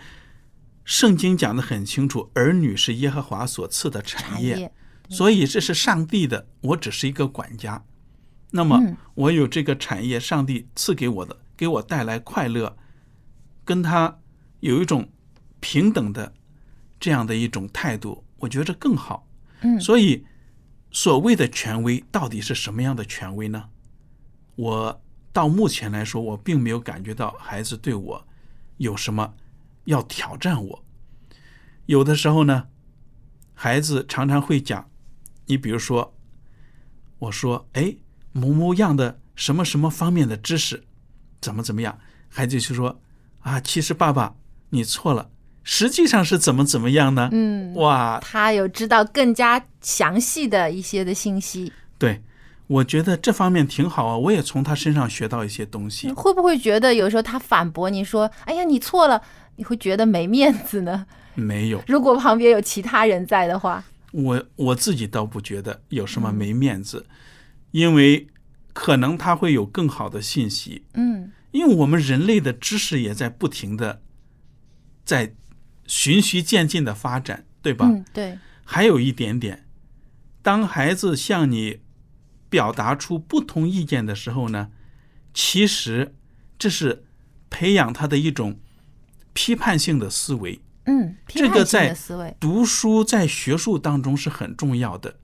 [0.84, 4.72] 圣经讲的很清楚，儿女是耶和华所赐的产业，产业
[5.08, 7.82] 所以这是上帝的，我只是一个管家。
[8.56, 12.76] 那么嗯我有这个产业，上帝赐给我的，给我带来快乐，
[13.64, 14.20] 跟他
[14.60, 15.10] 有一种
[15.58, 16.32] 平等的
[17.00, 19.26] 这样的一种态度，我觉着更好。
[19.62, 20.24] 嗯所以
[20.92, 23.70] 所谓的权威到底是什么样的权威呢？
[24.54, 28.26] 我到目前来说，我并没有感觉到孩子对我
[28.76, 29.34] 有什么
[29.86, 30.84] 要挑战我。
[31.86, 32.68] 有的时候呢，
[33.52, 34.88] 孩子常常会讲，
[35.46, 36.14] 你比如说，
[37.18, 37.96] 我说，哎，
[38.34, 40.82] 某某样的什么什么方面的知识，
[41.40, 43.00] 怎么怎么样，孩子就说，
[43.40, 44.34] 啊，其实爸爸
[44.70, 45.30] 你错了，
[45.62, 47.30] 实际上是怎么怎么样呢？
[47.32, 51.72] 嗯，哇，他有知道更加详细的一些的信息。
[51.96, 52.22] 对，
[52.66, 56.12] 我觉得这方面挺好啊，我也从他身上学到一些东西你。
[56.12, 59.22] 会不会觉得有时候他反驳你说：“哎呀，你错了”，
[59.56, 61.06] 你会觉得没面子呢？
[61.34, 67.04] 没有，如果旁边有其他人在的话，我我自己倒不觉得有什么没面子，
[67.74, 68.28] 因为
[68.72, 70.84] 可能他会有更好的信息。
[70.94, 74.02] 嗯因为我们人类的知识也在不停的
[75.04, 75.34] 在
[75.86, 77.86] 循序渐进的发展，对吧？
[77.86, 79.66] 嗯，对，还有一点点，
[80.42, 81.80] 当孩子向你
[82.48, 84.70] 表达出不同意见的时候呢，
[85.32, 86.14] 其实
[86.58, 87.04] 这是
[87.50, 88.58] 培养他的一种
[89.32, 90.60] 批判性的思维。
[90.86, 95.18] 嗯，批这个判性的在思维，读书在学术当中是很重要的，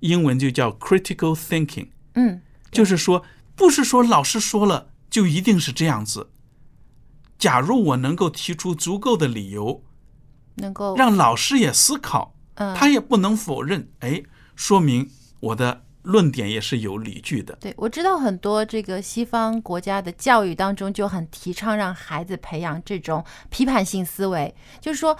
[0.00, 3.22] 英文就叫 critical thinking，嗯就是说，
[3.54, 6.30] 不是说老师说了就一定是这样子。
[7.38, 9.82] 假如我能够提出足够的理由，
[10.56, 14.22] 能够让老师也思考，嗯他也不能否认，哎，
[14.54, 17.56] 说明我的论点也是有理据的。
[17.60, 25.16] 对，我知道很多这个西方国家的教育当中就很提倡让孩子培养这种批判性思维，就是说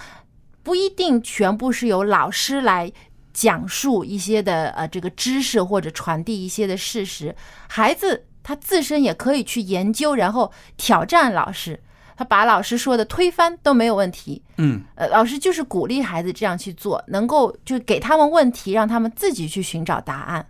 [0.63, 2.91] 不一定全部是由老师来
[3.37, 7.35] 讲述一些的呃这个知识或者传递一些的事实，
[7.67, 11.79] 孩子他自身也可以去研究，然后挑战老师，
[12.15, 14.41] 他把老师说的推翻都没有问题。
[14.57, 20.43] 嗯，呃，老师就是鼓励孩子这样去做，能够就给他们问题，让他们自己去寻找答案。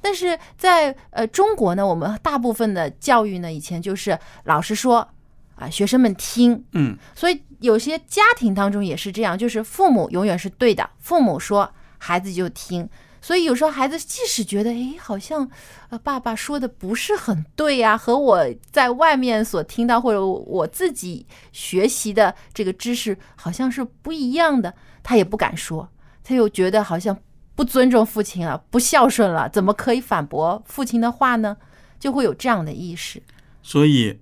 [0.00, 5.08] 但是在呃中国呢，我们大部分的教育呢，以前就是老师说
[5.54, 11.72] 啊，学生们听，嗯，所以有些家庭当中也是这样，就是父母永远是对的，父母说
[12.02, 12.88] 孩子就听。
[13.20, 15.48] 所以有时候孩子即使觉得，诶，好像
[15.90, 24.74] 呃爸爸说的不是很对呀、和我在外面所听到或者我自己学习的这个知识好像是不一样的，
[25.04, 25.88] 他也不敢说，
[26.24, 27.16] 他又觉得好像
[27.54, 31.56] 不尊重父亲了，不孝顺了，怎么可以反驳父亲的话呢？
[32.00, 33.22] 就会有这样的意识。
[33.62, 34.18] 所以，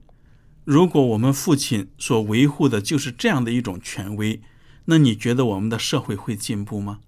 [0.65, 4.43] 如果我们父亲所维护的就是这样的一种权威，
[4.85, 6.99] 那你觉得我们的社会会进步吗？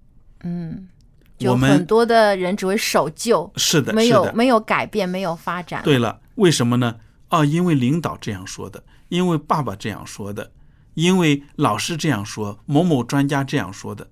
[0.43, 0.87] 嗯，
[1.37, 4.07] 就我们很多的人只会守旧，是的，没。
[4.07, 5.81] 有没有改变，没有发展。
[5.83, 6.97] 对了，为什么呢？
[7.29, 10.51] 啊，因为领导这样说的，因为爸爸这样说的，
[10.93, 14.07] 因为老师这样说，某某专家这样说的。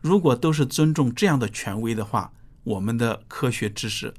[0.00, 2.32] 如果都是尊重这样的权威的话，
[2.64, 4.12] 我们的科学知识，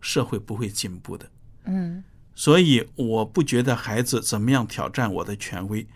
[0.00, 1.30] 社会不会进步的。
[1.64, 2.02] 嗯
[2.34, 5.86] 所以我不觉得孩子怎么样挑战我的权威，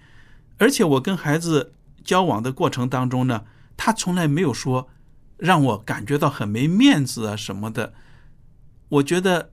[0.58, 1.72] 而且我跟孩子
[2.04, 3.44] 交往的过程当中呢，
[3.76, 4.88] 他从来没有说
[5.38, 7.94] 让我感觉到很没面子啊什么的。
[8.88, 9.50] 我觉得，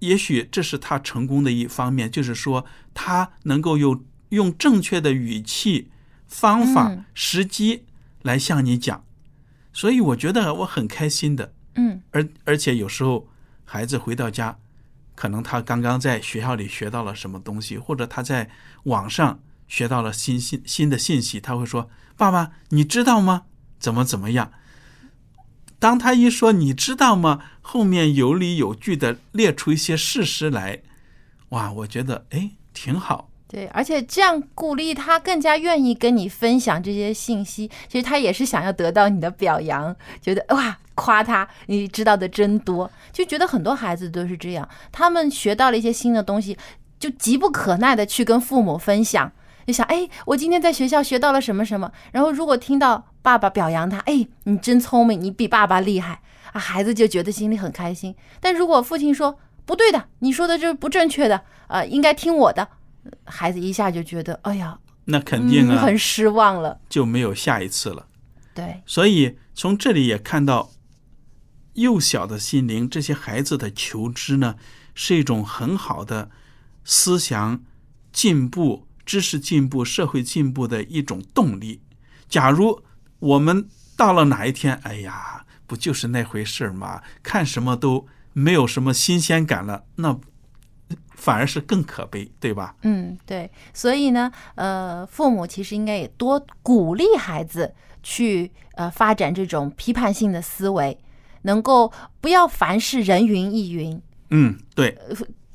[0.00, 2.64] 也许这是他成功的一方面，就是说
[2.94, 5.90] 他能够用用正确的语气、
[6.26, 7.84] 方法、嗯时机
[8.22, 9.04] 来向你讲，
[9.72, 11.52] 所以我觉得我很开心的。
[11.74, 13.28] 嗯而而且有时候
[13.64, 14.58] 孩子回到家，
[15.14, 18.50] 可能他刚刚在学校里学到了什么东西，或者他在
[18.84, 23.44] 网上学到了新新新的信息，他会说：“爸爸，你知道吗？
[23.80, 24.52] 怎么怎么样？”
[25.80, 30.82] 当他一说“你知道吗”，后面有理有据的列出一些事实来，
[31.50, 33.30] 哇，我觉得哎挺好。
[33.46, 37.70] 对，而且这样鼓励他更加愿意跟你分享这些信息。
[37.88, 42.90] 其实他也是想要得到你的表扬，觉得哇夸他，你知道的真多。
[43.12, 46.58] 就觉得很多孩子都是这样，他们学到了一些新的东西，
[46.98, 49.30] 就急不可耐的去跟父母分享。
[49.68, 51.92] 就想，哎，我今天在学校学到了什么什么。
[52.10, 58.16] 然后如果听到爸爸表扬他，哎，你真聪明，你比爸爸厉害啊，孩子就觉得心里很开心。
[58.40, 62.66] 但如果父亲说不对的，你说的这是不正确的，呃，应该听我的，
[63.26, 66.80] 孩子一下就觉得，哎呀，那肯定嗯、啊，很失望了。
[66.88, 68.06] 就没有下一次了。
[68.54, 70.70] 对，所以从这里也看到，
[71.74, 74.54] 幼小的心灵，这些孩子的求知呢，
[74.94, 76.30] 是一种很好的
[76.84, 77.60] 思想
[78.10, 81.80] 进步、知识进步、社会进步的一种动力。
[82.28, 82.82] 假如
[83.20, 87.02] 我们到了哪一天，哎呀，不就是那回事儿吗？
[87.22, 90.20] 看什么都没有什么新鲜感了，那
[91.08, 92.76] 反而是更可悲，对吧？
[92.82, 100.98] 嗯，对，所以呢，呃，父母其实应该也多鼓励孩子去呃发展这种批判性的思维，
[101.42, 101.90] 能够
[102.20, 104.98] 不要凡事人云亦云，嗯，对，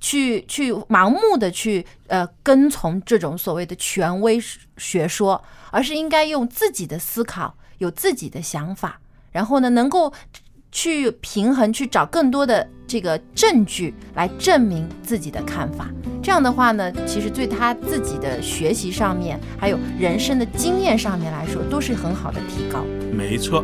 [0.04, 4.38] 去去盲目的去呃跟从这种所谓的权威
[4.76, 5.42] 学说，
[5.72, 9.00] 而是应该用自己的思考，有自己的想法，
[9.32, 10.12] 然后呢，能够
[10.74, 15.88] 去平衡，去找更多的这个证据来证明自己的看法。
[16.22, 22.84] 这样的话呢，其实对他自己的学习上面，还有人生的经验上面来说，都是很好的提高。
[23.14, 23.64] 没错。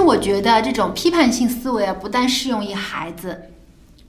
[0.00, 3.50] 实我觉得这种批判性思维啊，不但适用于孩子，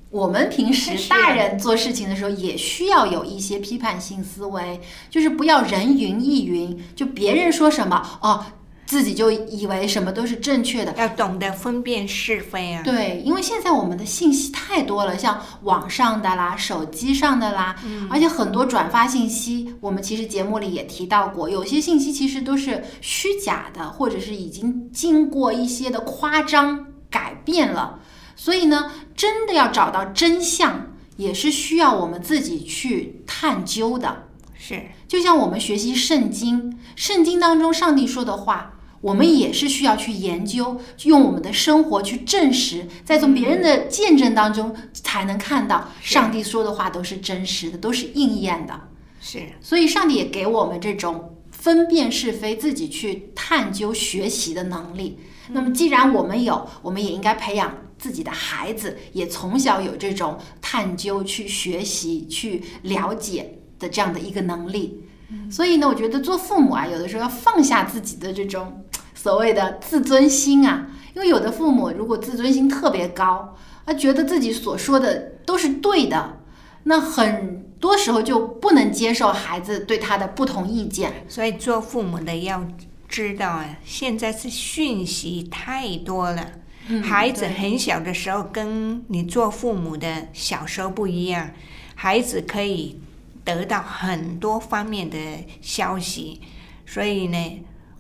[0.10, 4.80] 我们平时大人做事情的时候也需要有一些批判性思维，
[5.10, 8.46] 就是不要人云亦云，就别人说什么哦，
[8.92, 10.94] 自己就以为什么都是正确的。
[10.98, 12.84] 要懂得分辨是非啊。
[12.84, 17.74] 对，因为现在我们的信息太多了，像网上的啦、手机上的啦，
[18.10, 27.98] 而且很多转发信息，我们其实节目里也提到过，有些信息其实都是虚假的，或者是已经经过一些的夸张改变了。
[28.36, 30.86] 所以呢，真的要找到真相，
[31.16, 34.24] 也是需要我们自己去探究的。
[34.54, 48.80] 是，就像我们学习圣经，圣经当中上帝说的话，我们也是需要去研究，用我们的生活去证实，再从别人的见证当中才能看到上帝说的话都是真实的，都是应验的。
[49.20, 55.20] 是，所以上帝也给我们这种分辨是非、自己去探究、学习的能力。
[55.50, 65.04] 那么，既然我们有，我们也应该培养自己的孩子，也从小有这种探究、去学习、去了解的这样的一个能力。
[65.50, 68.81] 所以呢，我觉得做父母啊，有的时候要放下自己的这种
[69.22, 73.56] 所谓的自尊心啊，因为有的父母如果自尊心特别高，
[73.86, 76.40] 他，觉得自己所说的都是对的，
[76.86, 81.26] 那很多时候就不能接受孩子对他的不同意见。
[81.28, 82.66] 所以做父母的要
[83.08, 86.54] 知道啊，现在是讯息太多了。
[86.88, 91.52] 嗯孩子很小的时候跟你做父母的小时候不一样，
[91.94, 93.00] 孩子可以
[93.46, 95.18] 得到很多方面的
[95.62, 96.42] 消息，
[96.88, 97.38] 所以呢，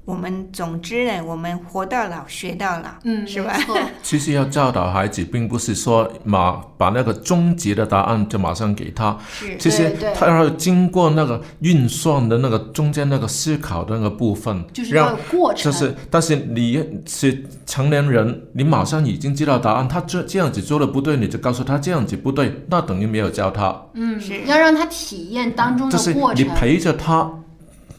[0.04, 3.56] 我们总之呢，我们活到老学到老，嗯，是吧？
[4.02, 9.56] 其实要教导孩子，并不是说马把那个终极的答案就马上给他，是。
[9.58, 23.80] 其实他要经过那个运算的那个中间那个思考的那个部分，就是要过程，就是，但是你是成年人，你马上已经知道答案，他这这样子做的不对，你就告诉他这样子不对，那等于没有教他。
[23.93, 26.43] 嗯是，要让他体验当中就是的过程。
[26.43, 27.32] 你陪着他，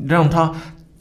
[0.05, 0.53] 让他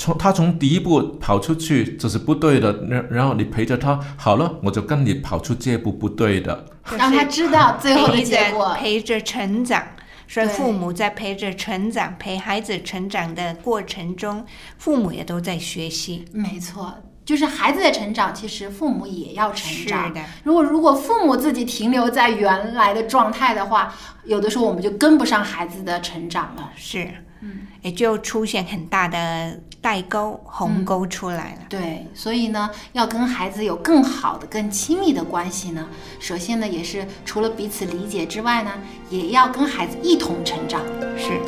[0.02, 6.66] 从他从第一步跑出去这是不对的，然然后你陪着他，好了，我就跟你跑出这步不对的。
[6.97, 8.74] 让他知道最后的陪结果。
[8.74, 9.84] 陪着成长。
[10.28, 14.43] 所以父母在陪着成长、陪孩子成长的过程中，
[14.80, 16.26] 父母也都在学习。
[16.32, 20.12] 没错，就是孩子的成长，其实父母也要成是长。
[20.14, 23.93] 的，如果如果父母自己停留在原来的状态的话，
[24.24, 26.72] 有的时候我们就跟不上孩子的成长了。
[26.78, 27.08] 是，
[27.42, 31.62] 嗯，也就出现很大的代沟、鸿沟出来了。
[31.70, 35.88] 对，所以呢，要跟孩子有更好的、更亲密的关系呢，
[36.20, 38.72] 首先呢，也是除了彼此理解之外呢，
[39.10, 40.82] 也要跟孩子一同成长。
[41.18, 41.39] 是，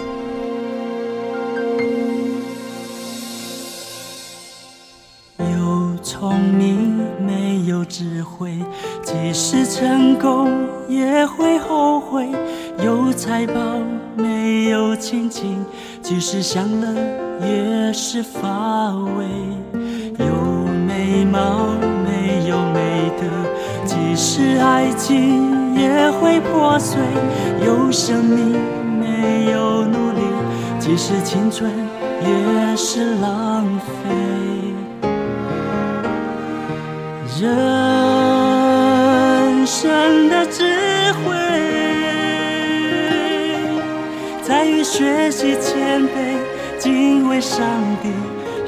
[5.38, 7.33] 有聪明没
[7.66, 8.58] 有智慧，
[9.04, 10.50] 即使成功
[10.90, 12.26] 也会后悔；
[12.84, 13.54] 有财宝
[14.16, 15.66] 没有亲情，
[16.02, 16.88] 即使享乐
[17.48, 19.26] 也是乏味；
[20.20, 20.26] 有
[20.86, 21.68] 美貌
[22.06, 23.28] 没有美德，
[23.86, 26.98] 即使爱情也会破碎；
[27.66, 28.60] 有生命
[29.00, 30.22] 没有努力，
[30.80, 31.72] 即使青春
[32.22, 34.43] 也是浪费。
[37.44, 37.52] 人
[39.68, 40.64] 生的智
[41.12, 41.36] 慧，
[44.42, 46.38] 在于学习谦卑，
[46.80, 47.60] 敬畏上
[48.02, 48.14] 帝，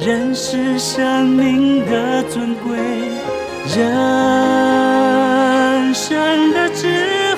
[0.05, 2.77] 认识生命的尊贵。
[3.77, 3.83] 人
[5.93, 6.87] 生的智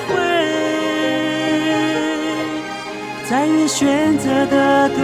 [0.08, 0.16] 慧，
[3.30, 4.98] 在于选择的对，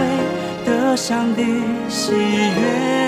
[0.65, 1.45] 得上帝
[1.87, 3.04] 喜悦。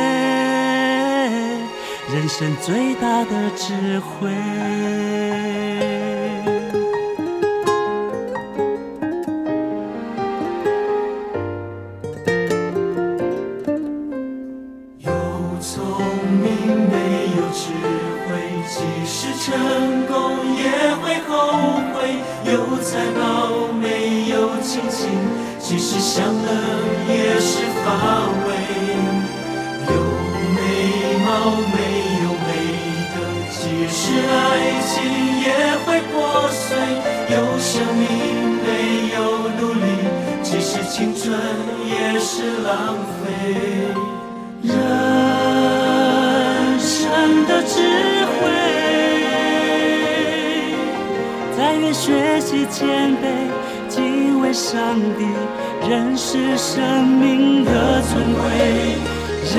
[2.10, 4.32] 人生最大的智慧。
[15.00, 15.12] 有
[15.60, 15.84] 聪
[16.42, 16.96] 明没
[17.36, 17.74] 有智
[18.24, 18.30] 慧，
[18.70, 19.52] 即使成
[20.08, 20.16] 功
[20.56, 20.64] 也
[21.02, 21.36] 会后
[21.94, 22.08] 悔；
[22.50, 25.10] 有财宝没有亲情，
[25.60, 26.50] 即使享乐
[27.10, 28.57] 也是乏味。
[42.68, 43.26] 浪费。
[44.62, 44.74] 人
[46.80, 47.00] 生
[47.48, 47.74] 的智
[48.34, 48.38] 慧，
[51.58, 53.24] 在于学习谦卑，
[53.88, 55.26] 敬畏上帝，
[55.90, 58.44] 认识生命的尊贵。
[59.56, 59.58] 人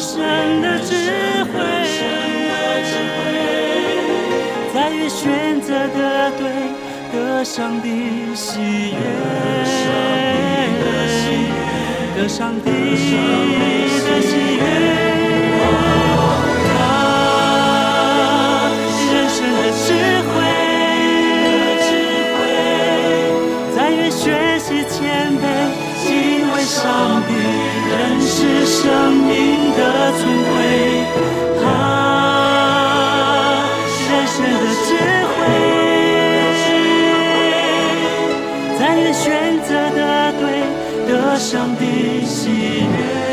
[0.00, 0.18] 生
[0.60, 0.92] 的智
[1.44, 1.54] 慧，
[4.74, 6.42] 在于选择的对，
[7.28, 7.88] 得上帝
[8.34, 8.58] 喜
[8.92, 8.98] 悦，
[12.16, 14.64] 得上帝的喜悦。
[16.80, 16.80] 啊，
[19.12, 19.86] 人生的智
[20.26, 20.32] 慧，
[23.76, 24.24] 在于学
[24.58, 24.98] 习谦
[25.36, 25.44] 卑，
[26.02, 26.08] 敬
[26.54, 26.80] 畏上
[27.28, 27.30] 帝，
[27.90, 29.28] 认识生命
[29.76, 29.80] 的
[30.16, 30.56] 尊贵。
[41.38, 41.82] 上的
[42.24, 43.28] 喜悦。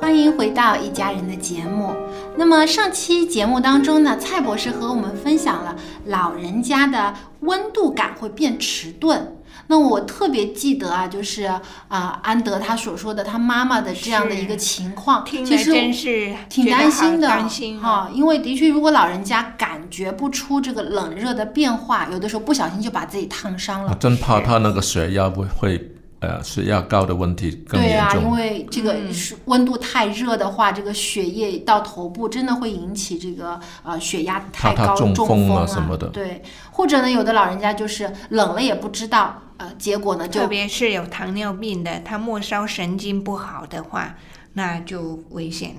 [0.00, 1.94] 欢迎回到一家人的节目。
[2.36, 5.76] 那么上期节目当中呢，蔡博士和我们分享了
[6.06, 9.29] 老人家的温度感会变迟钝。
[9.70, 11.44] 那我特别记得啊，就是
[11.86, 23.92] 啊、安德他所说的他妈妈的这样的一个情况，其实真是挺担心的，好担心哈、因为的确，如果老人家感觉不出这个冷热的变化，有的时候不小心就把自己烫伤了。
[23.92, 25.89] 我真怕他那个血压会会
[26.20, 28.30] 呃血压高的问题更对啊，严重。
[28.30, 44.16] 因为这个是温度太热的话，这个血液到头部真的会引起这个呃血压太高、中中风啊啊什么的对，或者呢，有的老人家就是冷了也不知道，呃，结果呢就特别是有糖尿病的，他末梢神经不好的话，
[44.52, 45.74] 那就危险。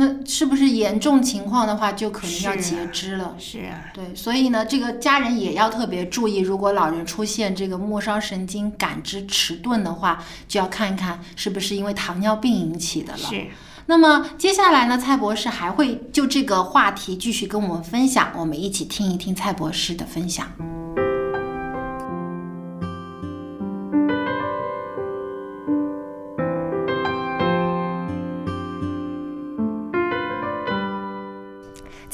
[0.00, 3.36] 那是不是严重情况的话，就可能要截肢了？
[3.38, 13.18] 是啊，对，所以呢，这个家人也要特别注意，如果老人出现这个末梢神经感知迟钝的话，就要看一看是不是因为糖尿病引起的了。
[13.18, 13.46] 是。
[13.84, 20.46] 那么接下来呢，蔡博士还会就这个话题继续跟我们分享，我们一起听一听蔡博士的分享。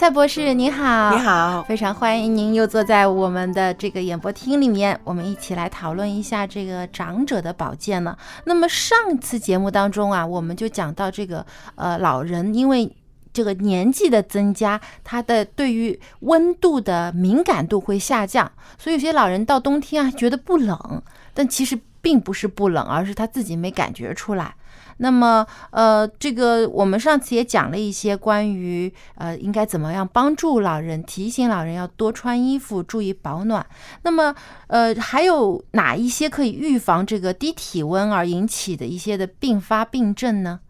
[0.07, 1.11] 蔡博士，你好！
[1.17, 8.17] 你好非常欢迎您又坐在我们的这个演播厅里面，我们一起来讨论一下这个长者的保健呢。
[8.45, 11.45] 那么上次节目当中啊，我们就讲到这个
[11.75, 12.89] 呃老人因为
[13.33, 18.49] 这个年纪的增加，他的对于温度的敏感度会下降，
[18.79, 21.03] 所以有些老人到冬天啊觉得不冷，
[21.35, 24.55] 但其实并不是不冷，而是他自己没感觉出来。
[24.99, 33.65] 那么，呃，这个我们上次也讲了一些关于呃应该怎么样帮助老人，提醒老人要多穿衣服，注意保暖。
[34.03, 34.35] 那么，
[34.69, 40.61] 呃，还有哪一些可以预防这个低体温而引起的一些的并发病症呢？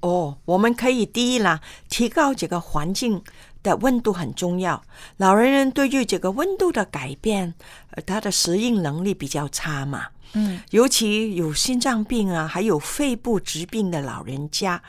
[0.00, 1.58] 哦，我们可以第一呢，
[1.88, 3.20] 提高这个环境
[3.68, 4.82] 的温度很重要。
[5.18, 7.54] 老年人对于这个温度的改变，
[7.90, 10.06] 呃，他的适应能力比较差嘛。
[10.34, 14.82] 嗯，尤其有心脏病啊，还有肺部疾病的老人家，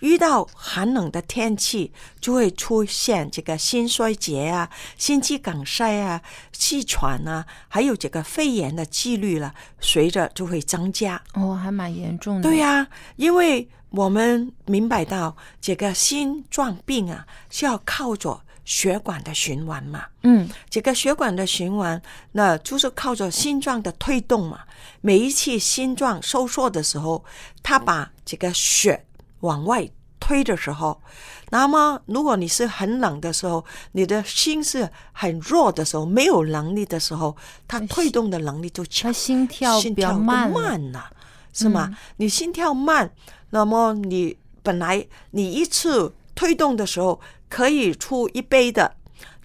[0.00, 11.20] 遇到寒冷的天气，就会出现这个心衰竭啊、心肌梗塞啊、气喘啊，还有这个肺炎的几率了，随着就会增加。
[11.34, 12.42] 哦，还蛮严重的。
[12.42, 20.04] 对呀、因为我们明白到这个心脏病啊，是要靠着血管的循环嘛。
[20.22, 22.00] 嗯，这个血管的循环，
[22.32, 24.60] 那就是靠着心脏的推动嘛。
[25.00, 27.24] 每一次心脏收缩的时候，
[27.62, 29.02] 它把这个血
[29.40, 29.88] 往外
[30.20, 31.00] 推的时候，
[31.48, 37.34] 那么如果你是很冷的时候，你的心是很弱的时候，没有能力的时候，
[37.66, 41.10] 它推动的能力就强，心跳心跳比较慢了慢了，
[41.54, 41.88] 是吗？
[41.90, 43.10] 嗯你心跳慢，
[43.56, 48.94] 那么你本来你一次推动的时候可以出一杯的，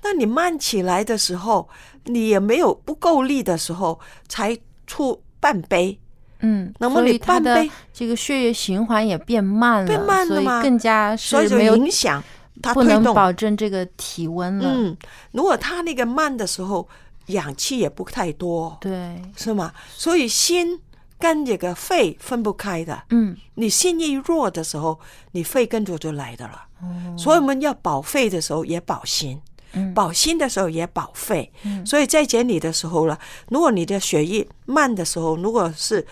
[0.04, 1.70] 那你慢起来的时候，
[2.04, 3.98] 你也没有不够力的时候
[4.28, 5.98] 才出半杯，
[6.42, 12.22] 嗯，那么你半杯这个血液循环也变慢了，变慢了所以嘛更加所以就是没有影响
[12.62, 14.70] 它不能推动保证这个体温了。
[14.70, 14.98] 嗯，
[15.32, 16.86] 如果他那个慢的时候，
[17.28, 19.72] 氧气也不太多，对，是吗？
[19.96, 20.78] 所以心
[21.22, 23.04] 跟这个肺分不开的。
[23.12, 25.00] 嗯，你心一弱的时候，
[25.32, 26.66] 你肺跟着就来的了。
[26.82, 29.40] 哦所以我们要保肺的时候也保心，
[29.74, 31.52] 嗯保心的时候也保肺。
[31.64, 33.18] 嗯所以在检理的时候呢，
[33.50, 36.06] 如果你的血液慢的时候，如果是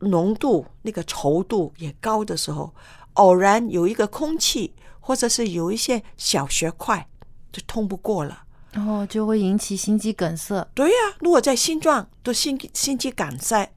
[0.00, 2.74] 浓度那个稠度也高的时候，
[3.14, 7.06] 偶然有一个空气或者是有一些小血块
[7.52, 8.44] 就通不过了。
[8.72, 10.64] 然后就会引起心肌梗塞。
[10.74, 13.68] 对呀、如果在心脏都心心肌梗塞，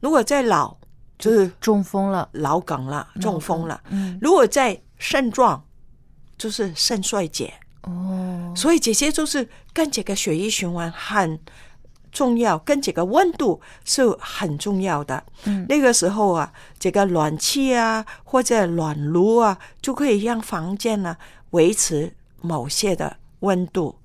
[0.00, 0.76] 如果再老
[1.18, 3.80] 就是中风了、脑梗了、中风了。
[3.90, 5.64] 嗯，如果在肾脏，
[6.36, 7.52] 就是肾衰竭。
[7.82, 11.38] 哦，所以这些就是跟这个血液循环很
[12.12, 15.22] 重要，跟这个温度是很重要的。
[15.44, 21.16] 嗯那个时候啊，这个暖气啊或者暖炉啊，就可以让房间呢
[21.50, 23.98] 维持某些的温度，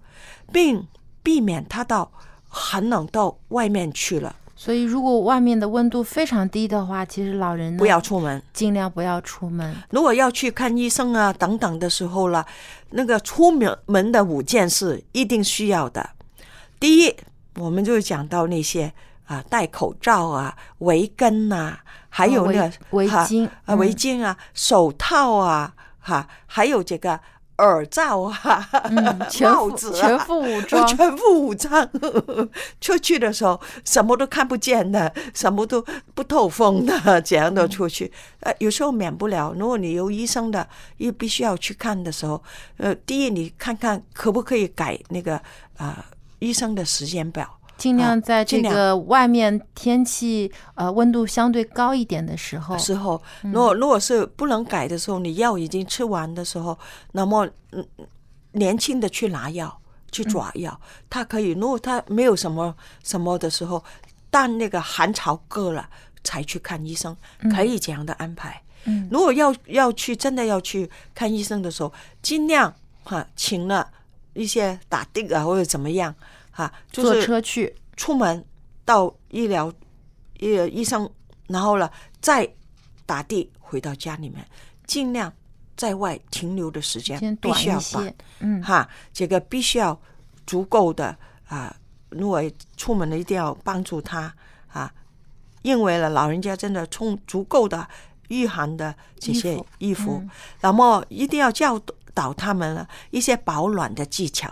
[0.52, 0.88] 并
[1.22, 2.12] 避免它到
[2.48, 8.42] 寒冷到外面去了，所以如果外面的温度非常低的话，其实老人呢不要出门。
[8.54, 9.76] 尽量不要出门。
[9.90, 12.46] 如果要去看医生啊等等的时候了，
[12.92, 16.12] 那个出门门的五件事一定需要的。
[16.80, 17.14] 第一，
[17.56, 18.94] 我们就讲到那些
[19.26, 27.20] 啊，戴口罩啊、围巾呐、还有那个、哦围围巾啊、嗯围巾啊、手套啊，哈，还有这个
[27.58, 31.90] 耳罩啊、嗯 全副帽子、啊、全副武装 全副武装。
[32.82, 35.84] 出去的时候什么都看不见的，什么都
[36.14, 38.12] 不透风的，这样的出去。
[38.42, 42.42] 呃，有时候免不了，如果你有医生的，又必须要去看的时候，
[42.78, 45.36] 呃，第一你看看可不可以改那个
[45.78, 46.06] 啊、呃
[46.40, 47.50] 医生的时间表。
[47.78, 56.78] 尽量在这个外面天气呃温度相对高一点的时候，时候，如果如果是不能改的时候，你药已经吃完的时候，
[57.12, 57.86] 那么嗯，
[58.52, 61.52] 年轻的去拿药去抓药，他可以。
[61.52, 63.84] 如果他没有什么什么的时候，
[64.30, 65.90] 但那个寒潮过了
[66.24, 67.16] 才去看医生，
[67.54, 68.62] 可以这样的安排。
[68.86, 73.90] 嗯如果要要去真的要去看医生的时候，尽量哈请了
[74.34, 76.14] 一些打的啊或者怎么样
[76.56, 78.46] 哈，就是坐车去出门
[78.86, 79.74] 到医疗
[80.40, 81.10] 医医生，
[81.48, 81.90] 然后呢
[82.22, 82.48] 再
[83.06, 84.48] 打的回到家里面，
[84.86, 85.34] 尽量
[85.76, 90.00] 在外停留的时间必须要短一些短，嗯哈，这个必须要
[90.46, 91.76] 足够的啊、
[92.10, 92.42] 如果
[92.78, 94.34] 出门了，一定要帮助他
[94.72, 94.94] 啊，
[95.64, 97.88] 因为了老人家真的充足够的
[98.30, 100.30] 御寒的这些衣服衣服，嗯
[100.62, 101.80] 那么一定要教
[102.14, 104.52] 导他们了一些保暖的技巧。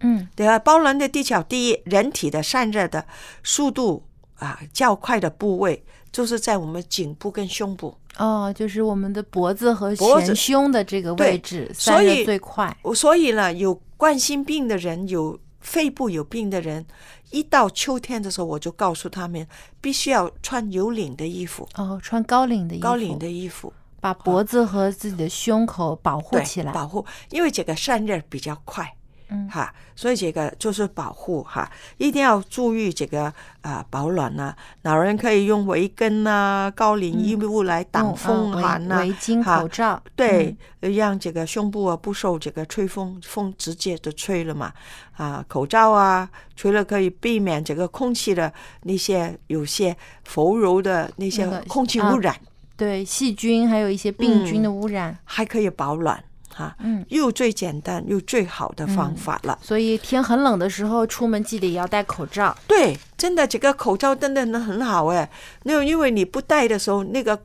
[0.00, 3.04] 嗯对啊，保暖的技巧，第一，人体的散热的
[3.42, 4.04] 速度
[4.36, 7.96] 啊较快的部位，就是在我们颈部跟胸部。
[8.16, 12.76] 哦，就是我们的脖子和前胸的这个位置所散热以最快。
[12.94, 16.86] 所以呢，有冠心病的人，有肺部有病的人，
[17.30, 19.44] 一到秋天的时候，我就告诉他们，
[19.80, 26.70] 必须要穿有领的衣服，哦，穿高领的衣服，高领的衣服，把脖子和自己的胸口保护起来。
[26.70, 28.94] 保护，因为这个散热比较快。
[29.34, 44.72] 嗯哈，所以这个就是保护哈，一定要注意这个啊、保暖呐、老人可以用围巾呐、高领衣物来挡风寒呐、围围巾、口罩，对嗯，让这个胸部啊不受这个吹风，风直接的吹了嘛。
[45.16, 52.34] 啊，口罩啊，除了可以避免这个空气的那些有些浮柔的那些空气啊污染，
[52.76, 55.16] 对细菌还有一些病菌的嗯污染。
[55.22, 56.22] 还可以保暖
[56.54, 56.76] 哈。
[56.78, 59.58] 嗯，又最简单又最好的方法了。
[59.60, 62.56] 所以天很冷的时候，出门记得也要戴口罩。
[62.68, 65.28] 对，真的这个口罩真的很好哎。
[65.64, 67.42] 那因为你不戴的时候，那个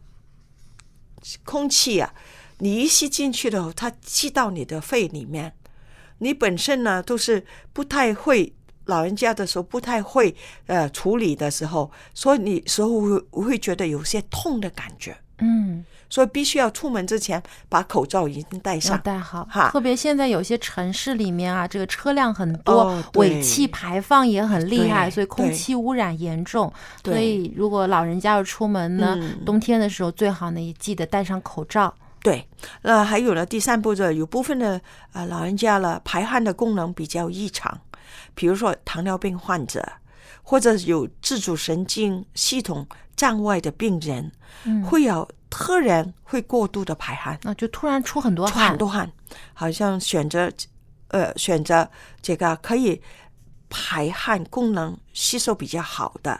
[1.44, 2.14] 空气啊，
[2.60, 5.54] 你一吸进去的时候，它吸到你的肺里面。
[6.20, 8.54] 你本身呢都是不太会，
[8.86, 10.36] 老人家的时候不太会
[10.68, 15.18] 呃处理的时候，所以你时候会会觉得有些痛的感觉。
[15.38, 19.00] 嗯，所以必须要出门之前把口罩已经戴上。
[19.02, 19.48] 戴好。
[19.50, 26.72] 哈特别现在有些城市里面啊，这个车辆很多，哦尾气排放也很厉害，所以空气污染严重。
[27.04, 31.94] 所以如果老人家要出门呢，嗯冬天的时候最好呢也记得戴上口罩。
[32.22, 32.46] 对，
[32.82, 34.82] 那还有呢，第三步骤，有部分的
[35.14, 37.80] 呃老人家了排汗的功能比较异常，
[38.36, 39.88] 比如说糖尿病患者，
[40.44, 42.86] 或者有自主神经系统
[43.20, 44.32] 障外的病人，
[44.64, 44.82] 嗯。
[44.84, 49.12] 会有突然会过度的排汗，那就突然出很多出汗，很多汗，
[49.54, 50.50] 好像选择
[51.10, 51.90] 呃选择
[52.22, 53.02] 这个可以
[53.70, 56.40] 排汗功能吸收比较好的，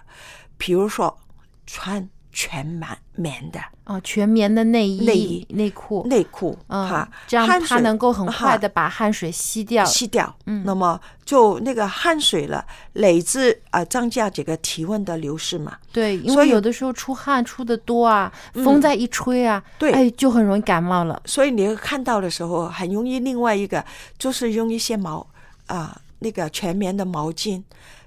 [0.58, 1.20] 比如说
[1.66, 2.08] 穿
[2.42, 9.84] 全棉棉的哦，全棉的内衣、内衣内裤，内裤，嗯哈，这样它能够很快的把汗水吸掉。
[9.84, 10.34] 吸掉。
[10.46, 15.78] 嗯那么就那个汗水了，累积啊、呃增加这个体温的流失嘛。
[15.92, 21.22] 对，因为有的时候出汗出的多啊，嗯风再一吹啊，对哎，就很容易感冒了。
[21.26, 23.84] 所以你看到的时候，很容易另外一个
[24.18, 25.28] 就是用一些毛
[25.66, 27.62] 啊、那个全棉的毛巾，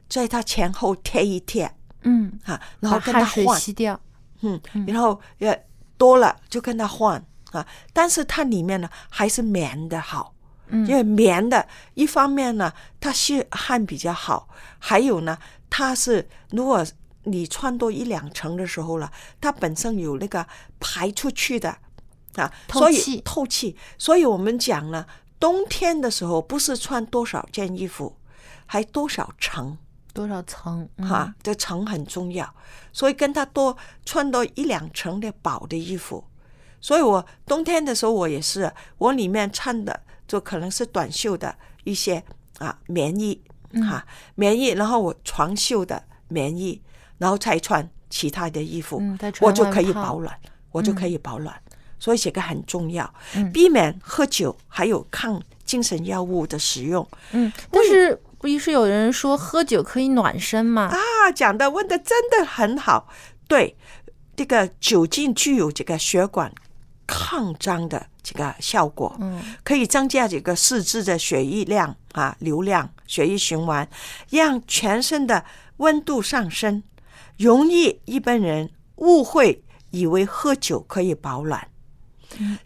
[0.08, 1.70] 在它前后贴一贴
[2.04, 4.00] 嗯，哈，然后把跟它汗水换，吸掉。
[4.42, 5.66] 嗯，然后也
[5.96, 10.34] 多了就跟他换啊，但是它里面呢还是棉的好。
[10.74, 15.36] 嗯因为棉的，一方面呢，它吸汗比较好，还有呢，
[15.68, 16.82] 它是如果
[17.24, 20.46] 你穿多一两层的时候了，它本身有那个
[20.80, 21.76] 排出去的
[22.36, 23.76] 啊，所以透气透气。
[23.98, 25.04] 所以我们讲呢，
[25.38, 28.16] 冬天的时候不是穿多少件衣服，
[28.64, 29.76] 还多少层
[30.12, 30.88] 多少层？
[30.96, 32.48] 嗯哈、这层很重要。
[32.92, 36.24] 所以跟他多穿多一两层的薄的衣服。
[36.80, 41.54] 所以我冬天的时候，我也是，我里面穿的就可能是短袖的
[41.84, 42.22] 一些
[42.58, 43.40] 啊棉衣
[43.70, 44.04] 嗯哈、
[44.34, 46.80] 棉衣，然后我长袖的棉衣，
[47.18, 49.00] 然后再穿其他的衣服，
[49.40, 50.38] 我就可以保暖，
[50.70, 51.58] 我就可以保暖。
[51.98, 57.08] 所以这个很重要，嗯避免喝酒还有抗精神药物的使用。
[57.30, 60.90] 嗯，但是不是有人说喝酒可以暖身吗？
[60.90, 63.08] 啊，讲的问的真的很好。
[63.46, 63.76] 对，
[64.34, 66.52] 这个酒精具有这个血管
[67.06, 73.88] 抗张的这个效果，嗯，可以增加这个四肢的血液量啊流量、血液循环，
[74.30, 75.44] 让全身的
[75.76, 76.82] 温度上升。
[77.38, 81.68] 容易一般人误会以为喝酒可以保暖。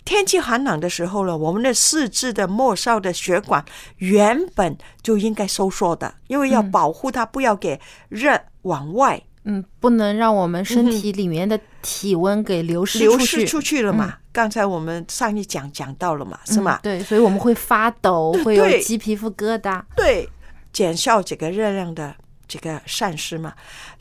[0.05, 3.65] 天气寒冷的时候呢，我们的四肢的末梢的血管
[3.99, 14.19] 原本就应该收缩的，因为要保护它，不要给热往外嗯，不能让我们身体里面的体温给流失流出去，失出去了嘛。
[14.33, 16.83] 刚才我们上一讲讲到了嘛，是吗嗯？
[16.83, 19.81] 对，所以我们会发抖，会有鸡皮肤疙瘩。
[19.95, 20.29] 对，
[20.73, 22.15] 减少这个热量的
[22.49, 23.55] 这个散失嘛。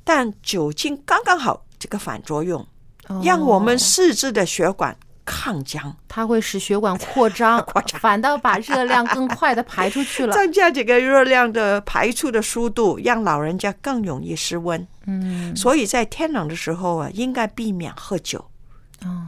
[0.04, 2.66] 但酒精刚刚好这个反作用，
[3.24, 10.34] 让我们哦四肢的血管抗僵，它会使血管扩张， 扩张反倒把热量更快的排出去了。
[10.38, 14.88] 增加这个热量的排出的速度，让老人家更容易失温。
[15.08, 18.40] 嗯，所以在天冷的时候啊，应该避免喝酒。
[19.04, 19.28] 哦，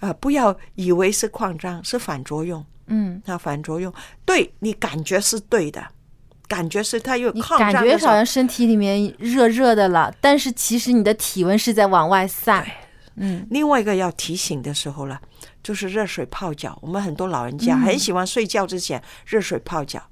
[0.00, 2.64] 呃，不要以为是扩张，是反作用。
[2.86, 3.92] 嗯，那反作用，
[4.24, 5.84] 对你感觉是对的，
[6.46, 12.66] 感觉是它有你扩感觉好像身体里面热热的了，但是其实你的体温是在往外散。
[13.20, 15.20] 嗯，另外一个要提醒的时候了，
[15.62, 16.78] 就是热水泡脚。
[16.82, 20.02] 我们很多老人家嗯很喜欢睡觉之前热水泡脚，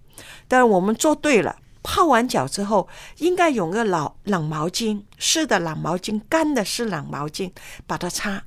[0.48, 1.56] 但是我们做对了。
[1.88, 2.88] 泡完脚之后，
[3.18, 7.52] 应该用个老冷毛巾，湿的冷毛巾，干的湿冷毛巾，
[7.86, 8.42] 把它擦，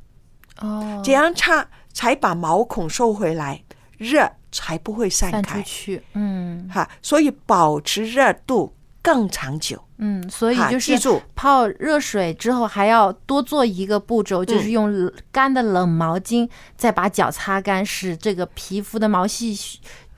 [0.60, 3.64] 哦，这样擦才把毛孔收回来，
[3.98, 5.62] 热才不会散散出开。
[5.62, 6.04] 去。
[6.16, 9.82] 嗯哈，所以保持热度更长久。
[9.98, 19.58] 嗯，所以就是记住泡热水之后还要多做一个步骤，就是嗯用干的冷毛巾再把脚擦干，使这个皮肤的毛细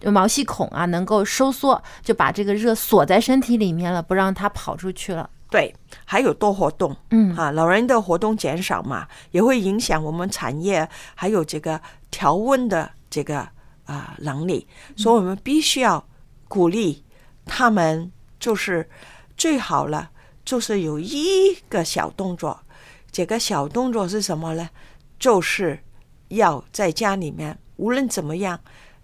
[0.06, 5.30] 毛细孔啊能够收缩，就把这个热锁在身体里面了，不让它跑出去了。
[5.50, 5.76] 对，
[6.06, 13.48] 还有多活动，嗯啊，老人的活动减少嘛，也会影响我们产业还有这个调温的这个
[13.86, 14.66] 啊、能力，
[14.96, 16.04] 所以我们必须要
[16.48, 17.04] 鼓励
[17.46, 18.10] 他们，
[18.42, 18.90] 就是
[19.38, 20.12] 最好了，
[20.44, 22.60] 就是有一个小动作，
[23.10, 24.70] 这个小动作是什么呢？
[25.18, 25.80] 就是
[26.28, 28.60] 要在家里面，无论怎么样，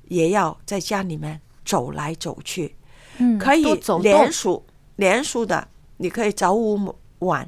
[0.10, 2.76] 也要在家里面走来走去。
[3.20, 3.64] 嗯，可以
[4.02, 4.32] 连。
[4.32, 4.66] 数
[4.98, 5.68] 连数的，
[5.98, 7.48] 你可以早午晚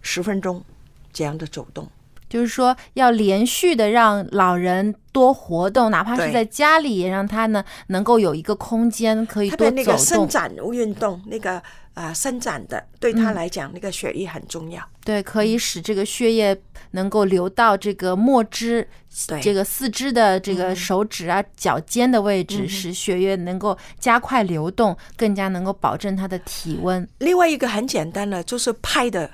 [0.00, 0.64] 十分钟
[1.12, 1.86] 这样的走动。
[2.28, 10.28] 就是说，要连续的让老人多活动，哪怕是在家里，也让他呢能够有一个空间可以特多走动那个伸。
[10.28, 11.62] 展运动，那个
[11.94, 14.82] 啊、伸展的，对他来讲，那个血液很重要。
[15.04, 16.54] 对，可以使这个血液
[16.90, 18.86] 能够流到这个末肢，
[19.28, 27.08] 对这个四肢的这个手指啊、脚尖的位置，嗯使血液能够加快流动，更加能够保证他的体温。
[27.18, 29.30] 另外一个很简单的，就是拍的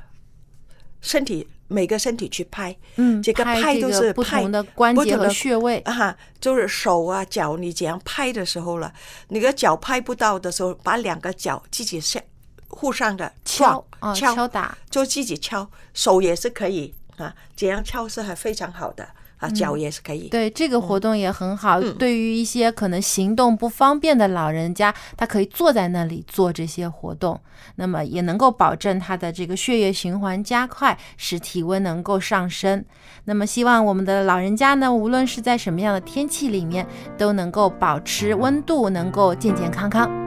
[1.00, 5.78] 身体，每个身体去拍，嗯，这个拍拍都这个不同的关节和不同的穴位。
[5.80, 8.92] 啊，就是手啊脚，你怎样拍的时候了，
[9.28, 12.20] 你个脚拍不到的时候，把两个脚自己下
[12.68, 19.08] 互相的敲敲打，就自己敲，手也是可以啊，这样敲是还非常好的
[19.42, 20.28] 啊，脚也是可以。
[20.28, 27.38] 对这个活动也很好，嗯对于一些可能行动不方便的老人家，他可以坐在那里做这些活动，
[27.74, 32.84] 那么也能够保证他的这个血液循环加快，使体温能够上升。
[33.24, 36.86] 那么希望我们的老人家呢，无论是在什么样的天气里面，
[37.18, 40.21] 都能够保持温度，能够健健康康。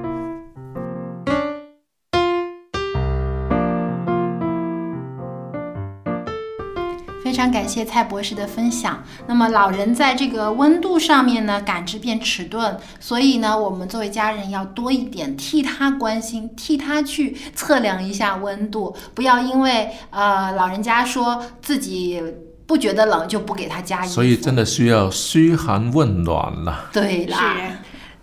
[7.46, 9.04] 常感谢蔡博士的分享。
[9.28, 22.22] 那么老人在这个温度上面呢，感知变迟钝，所以呢，我们作为家人要多一点替他关心，替他去测量一下温度，不要因为呃老人家说自己
[22.66, 24.14] 不觉得冷就不给他加衣服。
[24.16, 26.90] 所以真的需要嘘寒问暖了。
[26.92, 27.56] 对啦。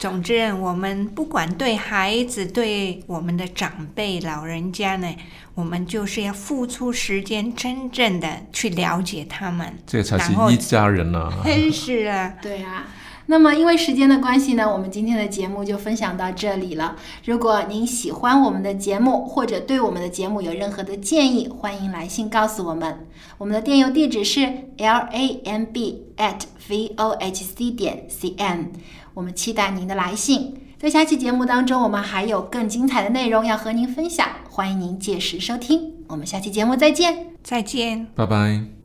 [0.03, 5.07] 总之，我们不管对孩子、对我们的长辈、老人家呢，
[5.55, 9.79] 我们就是要付出时间，真正的去了解他们。
[9.87, 11.33] 这才是然后一家人啊！
[11.73, 12.89] 是啊， 对啊。
[13.27, 16.97] 那么，因为时间的关系呢，我们今天的节目就分享到这里了。
[17.25, 23.07] 如果您喜欢我们的节目，或者对我们的节目有任何的建议，欢迎来信告诉我们。
[23.39, 24.41] 我们的电邮地址是
[24.79, 28.73] l a m b at v o h c 点 c n，
[29.15, 30.59] 我们期待您的来信。
[30.79, 36.05] 在下期节目当中，我们还有更精彩的内容要和您分享，欢迎您届时收听。
[36.09, 37.29] 我们下期节目再见。
[37.43, 38.07] 再见。
[38.15, 38.82] 拜拜。